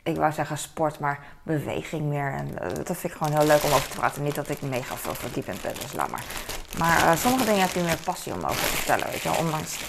ik 0.06 0.15
wou 0.15 0.32
zeggen 0.32 0.58
sport, 0.58 1.00
maar 1.00 1.20
beweging 1.44 2.04
meer. 2.04 2.34
En 2.34 2.60
eh, 2.60 2.76
dat 2.84 2.98
vind 2.98 3.04
ik 3.04 3.12
gewoon 3.12 3.38
heel 3.38 3.48
leuk 3.48 3.63
om 3.63 3.72
over 3.72 3.89
te 3.89 3.98
praten. 3.98 4.24
Niet 4.24 4.36
dat 4.36 4.50
ik 4.50 4.62
mega 4.62 4.96
veel 4.96 5.13
verdiept 5.13 5.62
ben, 5.62 5.74
dus 5.74 5.94
laat 5.94 6.10
maar. 6.10 6.24
Maar 6.78 7.04
uh, 7.04 7.15
sommige 7.15 7.46
dingen 7.46 7.62
heb 7.62 7.72
je 7.72 7.82
meer 7.82 7.98
passie 8.04 8.34
om 8.34 8.44
over 8.44 8.56
te 8.56 8.76
vertellen, 8.76 9.08
weet 9.08 9.22
je 9.22 9.30
wel. 9.30 9.38
Ondanks, 9.38 9.80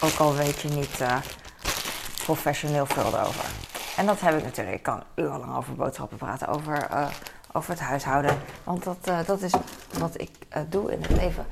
ook 0.00 0.18
al 0.18 0.34
weet 0.34 0.60
je 0.60 0.68
niet 0.68 1.00
uh, 1.00 1.16
professioneel 2.16 2.86
veel 2.86 3.06
erover. 3.06 3.44
En 3.96 4.06
dat 4.06 4.20
heb 4.20 4.36
ik 4.36 4.44
natuurlijk. 4.44 4.76
Ik 4.76 4.82
kan 4.82 5.02
urenlang 5.14 5.56
over 5.56 5.74
boodschappen 5.74 6.18
praten, 6.18 6.48
over, 6.48 6.88
over 7.52 7.70
het 7.70 7.80
huishouden. 7.80 8.38
Want 8.64 8.84
dat, 8.84 9.26
dat 9.26 9.42
is 9.42 9.52
wat 9.98 10.20
ik 10.20 10.30
doe 10.68 10.92
in 10.92 11.02
het 11.02 11.10
leven. 11.10 11.46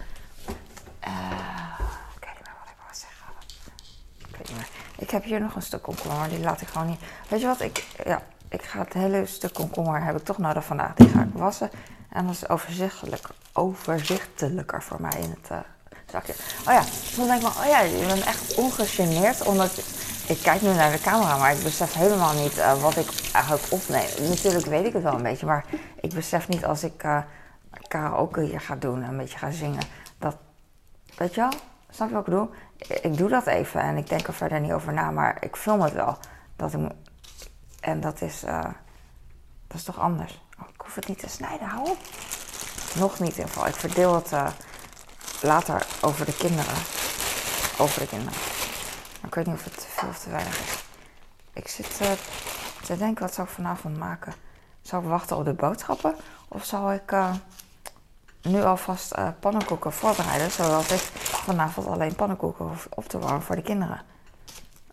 Ik 4.38 4.71
heb 5.10 5.24
hier 5.24 5.40
nog 5.40 5.54
een 5.54 5.62
stuk 5.62 5.82
komkommer, 5.82 6.28
die 6.28 6.40
laat 6.40 6.60
ik 6.60 6.68
gewoon 6.68 6.86
niet. 6.86 7.00
Weet 7.28 7.40
je 7.40 7.46
wat? 7.46 7.60
Ik, 7.60 7.86
ja, 8.04 8.22
ik 8.48 8.62
ga 8.62 8.78
het 8.78 8.92
hele 8.92 9.26
stuk 9.26 9.54
komkommer 9.54 10.04
heb 10.04 10.16
ik 10.16 10.24
toch 10.24 10.38
nodig 10.38 10.64
vandaag. 10.64 10.94
Die 10.94 11.08
ga 11.08 11.20
ik 11.20 11.32
wassen. 11.32 11.70
En 12.08 12.26
dat 12.26 12.34
is 12.34 12.48
overzichtelijk, 12.48 13.28
overzichtelijker 13.52 14.82
voor 14.82 15.00
mij 15.00 15.20
in 15.20 15.30
het 15.30 15.50
uh, 15.52 15.58
zakje. 16.06 16.34
Oh 16.66 16.72
ja, 16.72 16.84
toen 17.14 17.26
denk 17.26 17.42
ik 17.42 17.48
me, 17.48 17.54
oh 17.62 17.66
ja, 17.66 17.80
je 17.80 18.06
bent 18.06 18.24
echt 18.24 18.54
ongegeneerd. 18.54 19.42
Omdat 19.42 19.78
ik 20.26 20.38
kijk 20.42 20.62
nu 20.62 20.74
naar 20.74 20.90
de 20.90 21.00
camera, 21.00 21.36
maar 21.36 21.52
ik 21.52 21.62
besef 21.62 21.94
helemaal 21.94 22.34
niet 22.34 22.58
uh, 22.58 22.82
wat 22.82 22.96
ik 22.96 23.08
eigenlijk 23.32 23.64
opneem. 23.70 24.28
Natuurlijk 24.28 24.66
weet 24.66 24.86
ik 24.86 24.92
het 24.92 25.02
wel 25.02 25.14
een 25.14 25.22
beetje, 25.22 25.46
maar 25.46 25.64
ik 26.00 26.14
besef 26.14 26.48
niet 26.48 26.64
als 26.64 26.84
ik 26.84 27.04
uh, 27.04 27.18
karaoke 27.88 28.40
hier 28.40 28.60
ga 28.60 28.76
doen 28.76 29.02
en 29.02 29.08
een 29.08 29.16
beetje 29.16 29.38
ga 29.38 29.50
zingen. 29.50 29.82
Dat, 30.18 30.36
weet 31.16 31.34
je 31.34 31.40
wel? 31.40 31.52
Snap 31.90 32.08
je 32.08 32.14
wat 32.14 32.26
ik 32.26 32.32
bedoel? 32.32 32.50
Ik 32.88 33.16
doe 33.16 33.28
dat 33.28 33.46
even 33.46 33.80
en 33.80 33.96
ik 33.96 34.08
denk 34.08 34.26
er 34.26 34.34
verder 34.34 34.60
niet 34.60 34.72
over 34.72 34.92
na, 34.92 35.10
maar 35.10 35.36
ik 35.40 35.56
film 35.56 35.80
het 35.80 35.92
wel. 35.92 36.18
Dat 36.56 36.72
ik, 36.72 36.90
en 37.80 38.00
dat 38.00 38.20
is, 38.20 38.44
uh, 38.44 38.62
dat 39.66 39.76
is 39.76 39.84
toch 39.84 39.98
anders. 39.98 40.42
Oh, 40.60 40.68
ik 40.74 40.80
hoef 40.80 40.94
het 40.94 41.08
niet 41.08 41.18
te 41.18 41.28
snijden, 41.28 41.68
hou 41.68 41.90
op. 41.90 41.98
Nog 42.94 43.18
niet 43.18 43.20
in 43.20 43.36
ieder 43.36 43.48
geval. 43.48 43.66
Ik 43.66 43.74
verdeel 43.74 44.14
het 44.14 44.30
later 45.40 45.86
over 46.00 46.26
de 46.26 46.36
kinderen. 46.36 46.74
Over 47.78 48.00
de 48.00 48.06
kinderen. 48.06 48.38
Ik 49.26 49.34
weet 49.34 49.46
niet 49.46 49.54
of 49.54 49.64
het 49.64 49.74
te 49.74 49.86
veel 49.88 50.08
of 50.08 50.18
te 50.18 50.30
weinig 50.30 50.60
is. 50.60 50.84
Ik 51.52 51.68
zit 51.68 51.98
uh, 52.02 52.10
te 52.84 52.96
denken, 52.96 53.22
wat 53.24 53.34
zou 53.34 53.46
ik 53.46 53.54
vanavond 53.54 53.98
maken? 53.98 54.34
Zal 54.82 55.00
ik 55.00 55.06
wachten 55.06 55.36
op 55.36 55.44
de 55.44 55.52
boodschappen? 55.52 56.14
Of 56.48 56.64
zal 56.64 56.92
ik 56.92 57.14
nu 58.42 58.62
alvast 58.62 59.14
pannenkoeken 59.40 59.92
voorbereiden, 59.92 60.50
zodat 60.50 60.90
ik 60.90 61.10
vanavond 61.42 61.86
alleen 61.86 62.14
pannenkoeken 62.14 62.70
op 62.94 63.08
te 63.08 63.18
warmen 63.18 63.42
voor 63.42 63.56
de 63.56 63.62
kinderen? 63.62 64.02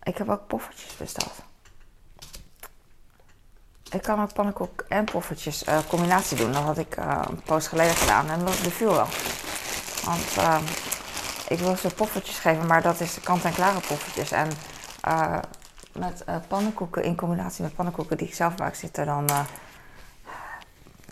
Ik 0.02 0.18
heb 0.18 0.28
ook 0.28 0.46
poffertjes 0.46 0.96
besteld. 0.96 1.42
Ik 3.90 4.02
kan 4.02 4.22
ook 4.22 4.32
pannenkoek 4.32 4.84
en 4.88 5.04
poffertjes 5.04 5.64
combinatie 5.88 6.36
doen. 6.36 6.52
Dat 6.52 6.62
had 6.62 6.78
ik 6.78 6.96
een 6.96 7.42
poos 7.44 7.66
geleden 7.66 7.94
gedaan 7.94 8.30
en 8.30 8.44
dat 8.44 8.62
beviel 8.62 8.92
wel. 8.92 9.08
Want 10.04 10.36
ik 11.48 11.58
wil 11.58 11.76
ze 11.76 11.94
poffertjes 11.94 12.38
geven, 12.38 12.66
maar 12.66 12.82
dat 12.82 13.00
is 13.00 13.20
kant-en-klare 13.20 13.80
poffertjes. 13.80 14.30
En 14.30 14.50
uh, 15.08 15.38
met 15.92 16.22
uh, 16.28 16.36
pannenkoeken, 16.48 17.04
in 17.04 17.16
combinatie 17.16 17.62
met 17.62 17.74
pannenkoeken 17.74 18.16
die 18.16 18.26
ik 18.26 18.34
zelf 18.34 18.58
maak, 18.58 18.74
zitten 18.74 19.06
dan 19.06 19.30
uh, 19.30 19.40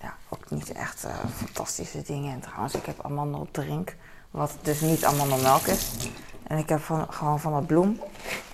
ja, 0.01 0.15
ook 0.29 0.51
niet 0.51 0.73
echt 0.73 1.07
fantastische 1.37 2.03
dingen 2.03 2.33
in. 2.33 2.41
Trouwens, 2.41 2.75
ik 2.75 2.87
heb 2.87 3.05
amandeldrink, 3.05 3.97
wat 4.31 4.55
dus 4.63 4.81
niet 4.81 5.05
amandelmelk 5.05 5.67
is. 5.67 6.11
En 6.47 6.59
ik 6.59 6.69
heb 6.69 6.81
van, 6.81 7.07
gewoon 7.13 7.41
van 7.41 7.55
het 7.55 7.67
bloem, 7.67 8.01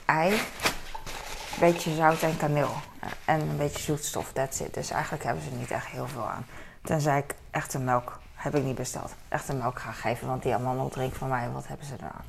ei, 0.04 0.32
een 0.32 0.40
beetje 1.60 1.94
zout 1.94 2.22
en 2.22 2.36
kaneel. 2.36 2.74
En 3.24 3.40
een 3.40 3.56
beetje 3.56 3.82
zoetstof, 3.82 4.32
that's 4.32 4.60
it. 4.60 4.74
Dus 4.74 4.90
eigenlijk 4.90 5.24
hebben 5.24 5.42
ze 5.44 5.50
niet 5.50 5.70
echt 5.70 5.86
heel 5.86 6.08
veel 6.08 6.28
aan. 6.28 6.46
Tenzij 6.82 7.18
ik 7.18 7.34
echte 7.50 7.78
melk 7.78 8.20
heb 8.34 8.54
ik 8.54 8.64
niet 8.64 8.74
besteld. 8.74 9.14
Echt 9.28 9.48
een 9.48 9.58
melk 9.58 9.78
gaan 9.78 9.94
geven, 9.94 10.26
want 10.26 10.42
die 10.42 10.54
allemaal 10.54 10.88
drink 10.88 11.14
van 11.14 11.28
mij, 11.28 11.50
wat 11.50 11.66
hebben 11.66 11.86
ze 11.86 11.94
eraan? 11.98 12.24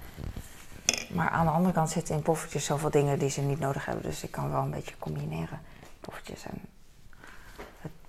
Maar 1.10 1.30
aan 1.30 1.46
de 1.46 1.52
andere 1.52 1.74
kant 1.74 1.90
zitten 1.90 2.16
in 2.16 2.22
poffertjes 2.22 2.66
zoveel 2.66 2.90
dingen 2.90 3.20
die 3.20 3.30
ze 3.30 3.42
niet 3.42 3.60
nodig 3.60 3.86
hebben. 3.86 4.04
Dus 4.04 4.24
ik 4.24 4.32
kan 4.32 4.52
wel 4.52 4.62
een 4.62 4.72
beetje 4.72 4.96
combineren. 5.00 5.62
Poffertjes 6.00 6.44
en... 6.44 6.75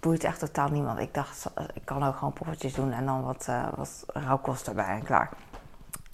Boeit 0.06 0.24
echt 0.24 0.38
totaal 0.38 0.68
niemand. 0.68 0.98
Ik 0.98 1.14
dacht, 1.14 1.46
ik 1.74 1.84
kan 1.84 2.04
ook 2.04 2.16
gewoon 2.16 2.32
poffertjes 2.32 2.74
doen 2.74 2.92
en 2.92 3.06
dan 3.06 3.22
wat, 3.22 3.46
uh, 3.48 3.68
wat 3.76 4.04
rauwkost 4.06 4.66
erbij 4.66 4.86
en 4.86 5.02
klaar. 5.02 5.30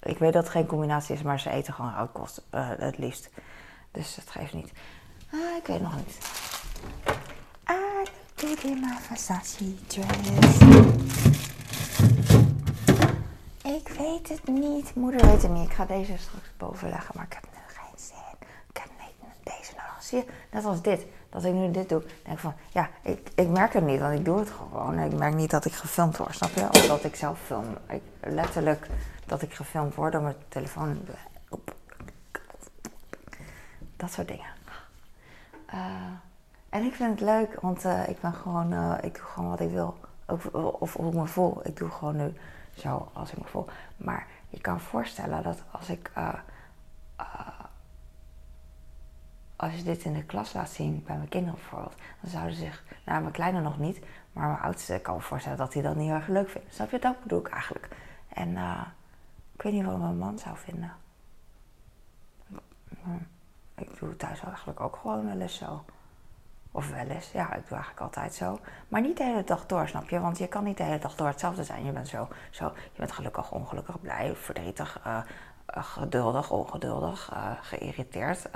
Ik 0.03 0.17
weet 0.17 0.33
dat 0.33 0.43
het 0.43 0.51
geen 0.51 0.65
combinatie 0.65 1.15
is, 1.15 1.21
maar 1.21 1.39
ze 1.39 1.49
eten 1.49 1.73
gewoon 1.73 1.93
rauwkost 1.93 2.41
uh, 2.51 2.69
het 2.77 2.97
liefst. 2.97 3.29
Dus 3.91 4.15
dat 4.15 4.29
geeft 4.29 4.53
niet. 4.53 4.71
Ah, 5.31 5.57
ik 5.57 5.67
weet 5.67 5.81
nog 5.81 5.95
niet. 5.95 6.17
Did 8.35 8.63
in 8.63 8.85
dress. 9.07 10.57
Ik 13.63 13.87
weet 13.97 14.29
het 14.29 14.47
niet. 14.47 14.95
Moeder 14.95 15.25
weet 15.25 15.41
het 15.41 15.51
niet. 15.51 15.69
Ik 15.69 15.73
ga 15.73 15.85
deze 15.85 16.17
straks 16.17 16.51
boven 16.57 16.89
leggen, 16.89 17.11
maar 17.15 17.25
ik 17.25 17.33
heb 17.33 17.43
nu 17.51 17.59
geen 17.67 17.99
zin. 17.99 18.47
Ik 18.69 18.77
heb 18.77 18.89
deze 19.43 19.71
nodig. 19.71 20.03
Zie 20.03 20.17
je, 20.17 20.25
net 20.51 20.65
als 20.65 20.81
dit. 20.81 21.05
Dat 21.33 21.43
ik 21.43 21.53
nu 21.53 21.71
dit 21.71 21.89
doe. 21.89 22.03
denk 22.23 22.39
van, 22.39 22.53
ja, 22.69 22.89
ik, 23.01 23.31
ik 23.35 23.47
merk 23.47 23.73
het 23.73 23.83
niet, 23.83 23.99
want 23.99 24.19
ik 24.19 24.25
doe 24.25 24.39
het 24.39 24.49
gewoon. 24.49 24.99
Ik 24.99 25.13
merk 25.13 25.33
niet 25.33 25.49
dat 25.49 25.65
ik 25.65 25.73
gefilmd 25.73 26.17
word, 26.17 26.35
snap 26.35 26.49
je? 26.49 26.67
Of 26.67 26.85
dat 26.85 27.03
ik 27.03 27.15
zelf 27.15 27.39
film. 27.45 27.65
Ik, 27.87 28.01
letterlijk 28.21 28.87
dat 29.25 29.41
ik 29.41 29.53
gefilmd 29.53 29.95
word 29.95 30.11
door 30.11 30.21
mijn 30.21 30.35
telefoon. 30.47 30.99
Dat 33.95 34.11
soort 34.11 34.27
dingen. 34.27 34.51
Uh, 35.73 35.79
en 36.69 36.83
ik 36.83 36.93
vind 36.93 37.19
het 37.19 37.29
leuk, 37.29 37.61
want 37.61 37.85
uh, 37.85 38.07
ik 38.07 38.21
ben 38.21 38.33
gewoon, 38.33 38.73
uh, 38.73 38.93
ik 39.01 39.15
doe 39.15 39.25
gewoon 39.25 39.49
wat 39.49 39.59
ik 39.59 39.69
wil. 39.69 39.97
Of, 40.79 40.93
hoe 40.93 41.07
ik 41.07 41.13
me 41.13 41.25
voel. 41.25 41.59
Ik 41.63 41.77
doe 41.77 41.89
gewoon 41.89 42.15
nu 42.15 42.33
zo 42.75 43.09
als 43.13 43.31
ik 43.31 43.37
me 43.37 43.45
voel. 43.45 43.65
Maar 43.97 44.27
je 44.49 44.59
kan 44.61 44.79
voorstellen 44.79 45.43
dat 45.43 45.63
als 45.71 45.89
ik. 45.89 46.11
Als 49.63 49.75
je 49.75 49.83
dit 49.83 50.03
in 50.03 50.13
de 50.13 50.23
klas 50.23 50.53
laat 50.53 50.69
zien 50.69 51.03
bij 51.05 51.15
mijn 51.15 51.29
kinderen 51.29 51.59
bijvoorbeeld, 51.59 51.95
dan 52.21 52.29
zouden 52.29 52.55
ze 52.55 52.61
zich, 52.61 52.83
nou 53.05 53.21
mijn 53.21 53.33
kleine 53.33 53.61
nog 53.61 53.77
niet, 53.77 53.99
maar 54.33 54.47
mijn 54.47 54.59
oudste 54.59 54.99
kan 54.99 55.15
me 55.15 55.21
voorstellen 55.21 55.57
dat 55.57 55.73
hij 55.73 55.83
dat 55.83 55.95
niet 55.95 56.07
heel 56.07 56.15
erg 56.15 56.27
leuk 56.27 56.49
vindt. 56.49 56.73
Snap 56.73 56.91
je? 56.91 56.99
Dat 56.99 57.21
bedoel 57.21 57.39
ik 57.39 57.47
eigenlijk. 57.47 57.87
En 58.27 58.49
uh, 58.49 58.81
ik 59.53 59.61
weet 59.61 59.73
niet 59.73 59.85
wat 59.85 59.97
mijn 59.97 60.17
man 60.17 60.39
zou 60.39 60.57
vinden. 60.57 60.91
Hm. 63.03 63.09
Ik 63.75 63.99
doe 63.99 64.15
thuis 64.15 64.43
eigenlijk 64.43 64.79
ook 64.79 64.95
gewoon 64.95 65.25
wel 65.25 65.39
eens 65.39 65.57
zo. 65.57 65.83
Of 66.71 66.89
wel 66.89 67.07
eens, 67.07 67.31
ja, 67.31 67.53
ik 67.53 67.67
doe 67.67 67.77
eigenlijk 67.77 68.01
altijd 68.01 68.33
zo. 68.33 68.59
Maar 68.87 69.01
niet 69.01 69.17
de 69.17 69.23
hele 69.23 69.43
dag 69.43 69.65
door, 69.65 69.87
snap 69.87 70.09
je? 70.09 70.19
Want 70.19 70.37
je 70.37 70.47
kan 70.47 70.63
niet 70.63 70.77
de 70.77 70.83
hele 70.83 70.99
dag 70.99 71.15
door 71.15 71.27
hetzelfde 71.27 71.63
zijn. 71.63 71.85
Je 71.85 71.91
bent 71.91 72.07
zo, 72.07 72.27
zo 72.49 72.65
je 72.75 72.99
bent 72.99 73.11
gelukkig, 73.11 73.51
ongelukkig, 73.51 74.01
blij, 74.01 74.35
verdrietig, 74.35 74.99
uh, 75.07 75.21
geduldig, 75.75 76.51
ongeduldig, 76.51 77.31
uh, 77.33 77.51
geïrriteerd, 77.61 78.49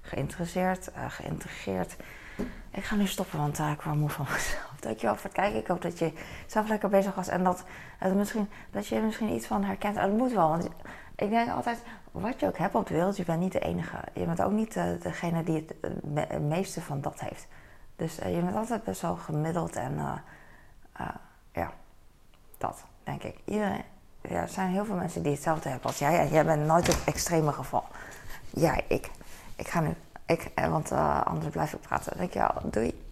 geïnteresseerd, 0.00 0.90
geïntegreerd. 1.08 1.96
Ik 2.70 2.84
ga 2.84 2.94
nu 2.94 3.06
stoppen, 3.06 3.38
want 3.38 3.58
ik 3.58 3.82
word 3.82 3.96
moe 3.96 4.08
van 4.08 4.26
mezelf. 4.32 4.74
Dankjewel 4.80 5.14
voor 5.14 5.24
het 5.24 5.32
kijken. 5.32 5.58
Ik 5.58 5.66
hoop 5.66 5.82
dat 5.82 5.98
je 5.98 6.12
zelf 6.46 6.68
lekker 6.68 6.88
bezig 6.88 7.14
was 7.14 7.28
en 7.28 7.44
dat, 7.44 7.64
dat, 8.00 8.14
misschien, 8.14 8.48
dat 8.70 8.86
je 8.86 8.96
er 8.96 9.02
misschien 9.02 9.32
iets 9.32 9.46
van 9.46 9.64
herkent. 9.64 9.96
En 9.96 10.08
dat 10.08 10.18
moet 10.18 10.32
wel, 10.32 10.48
want 10.48 10.68
ik 11.16 11.30
denk 11.30 11.50
altijd, 11.50 11.82
wat 12.10 12.40
je 12.40 12.46
ook 12.46 12.58
hebt 12.58 12.74
op 12.74 12.86
de 12.86 12.94
wereld, 12.94 13.16
je 13.16 13.24
bent 13.24 13.40
niet 13.40 13.52
de 13.52 13.60
enige. 13.60 13.96
Je 14.14 14.24
bent 14.24 14.42
ook 14.42 14.52
niet 14.52 14.74
degene 15.02 15.42
die 15.42 15.66
het 16.14 16.42
meeste 16.42 16.80
van 16.80 17.00
dat 17.00 17.20
heeft. 17.20 17.46
Dus 17.96 18.16
je 18.16 18.40
bent 18.44 18.56
altijd 18.56 18.84
best 18.84 19.00
wel 19.00 19.16
gemiddeld 19.16 19.76
en 19.76 20.22
ja, 21.52 21.72
dat 22.58 22.84
denk 23.04 23.22
ik. 23.22 23.40
Iedereen, 23.44 23.84
ja, 24.28 24.40
er 24.40 24.48
zijn 24.48 24.70
heel 24.70 24.84
veel 24.84 24.94
mensen 24.94 25.22
die 25.22 25.32
hetzelfde 25.32 25.68
hebben 25.68 25.86
als 25.86 25.98
jij 25.98 26.18
en 26.18 26.28
jij 26.28 26.44
bent 26.44 26.66
nooit 26.66 26.86
het 26.86 27.04
extreme 27.04 27.52
geval. 27.52 27.84
Jij, 28.50 28.84
ik. 28.88 29.10
Ik 29.56 29.68
ga 29.68 29.80
nu, 29.80 29.94
ik, 30.26 30.50
want 30.54 30.92
anders 31.24 31.52
blijf 31.52 31.72
ik 31.72 31.80
praten. 31.80 32.16
Dankjewel, 32.16 32.52
doei. 32.64 33.04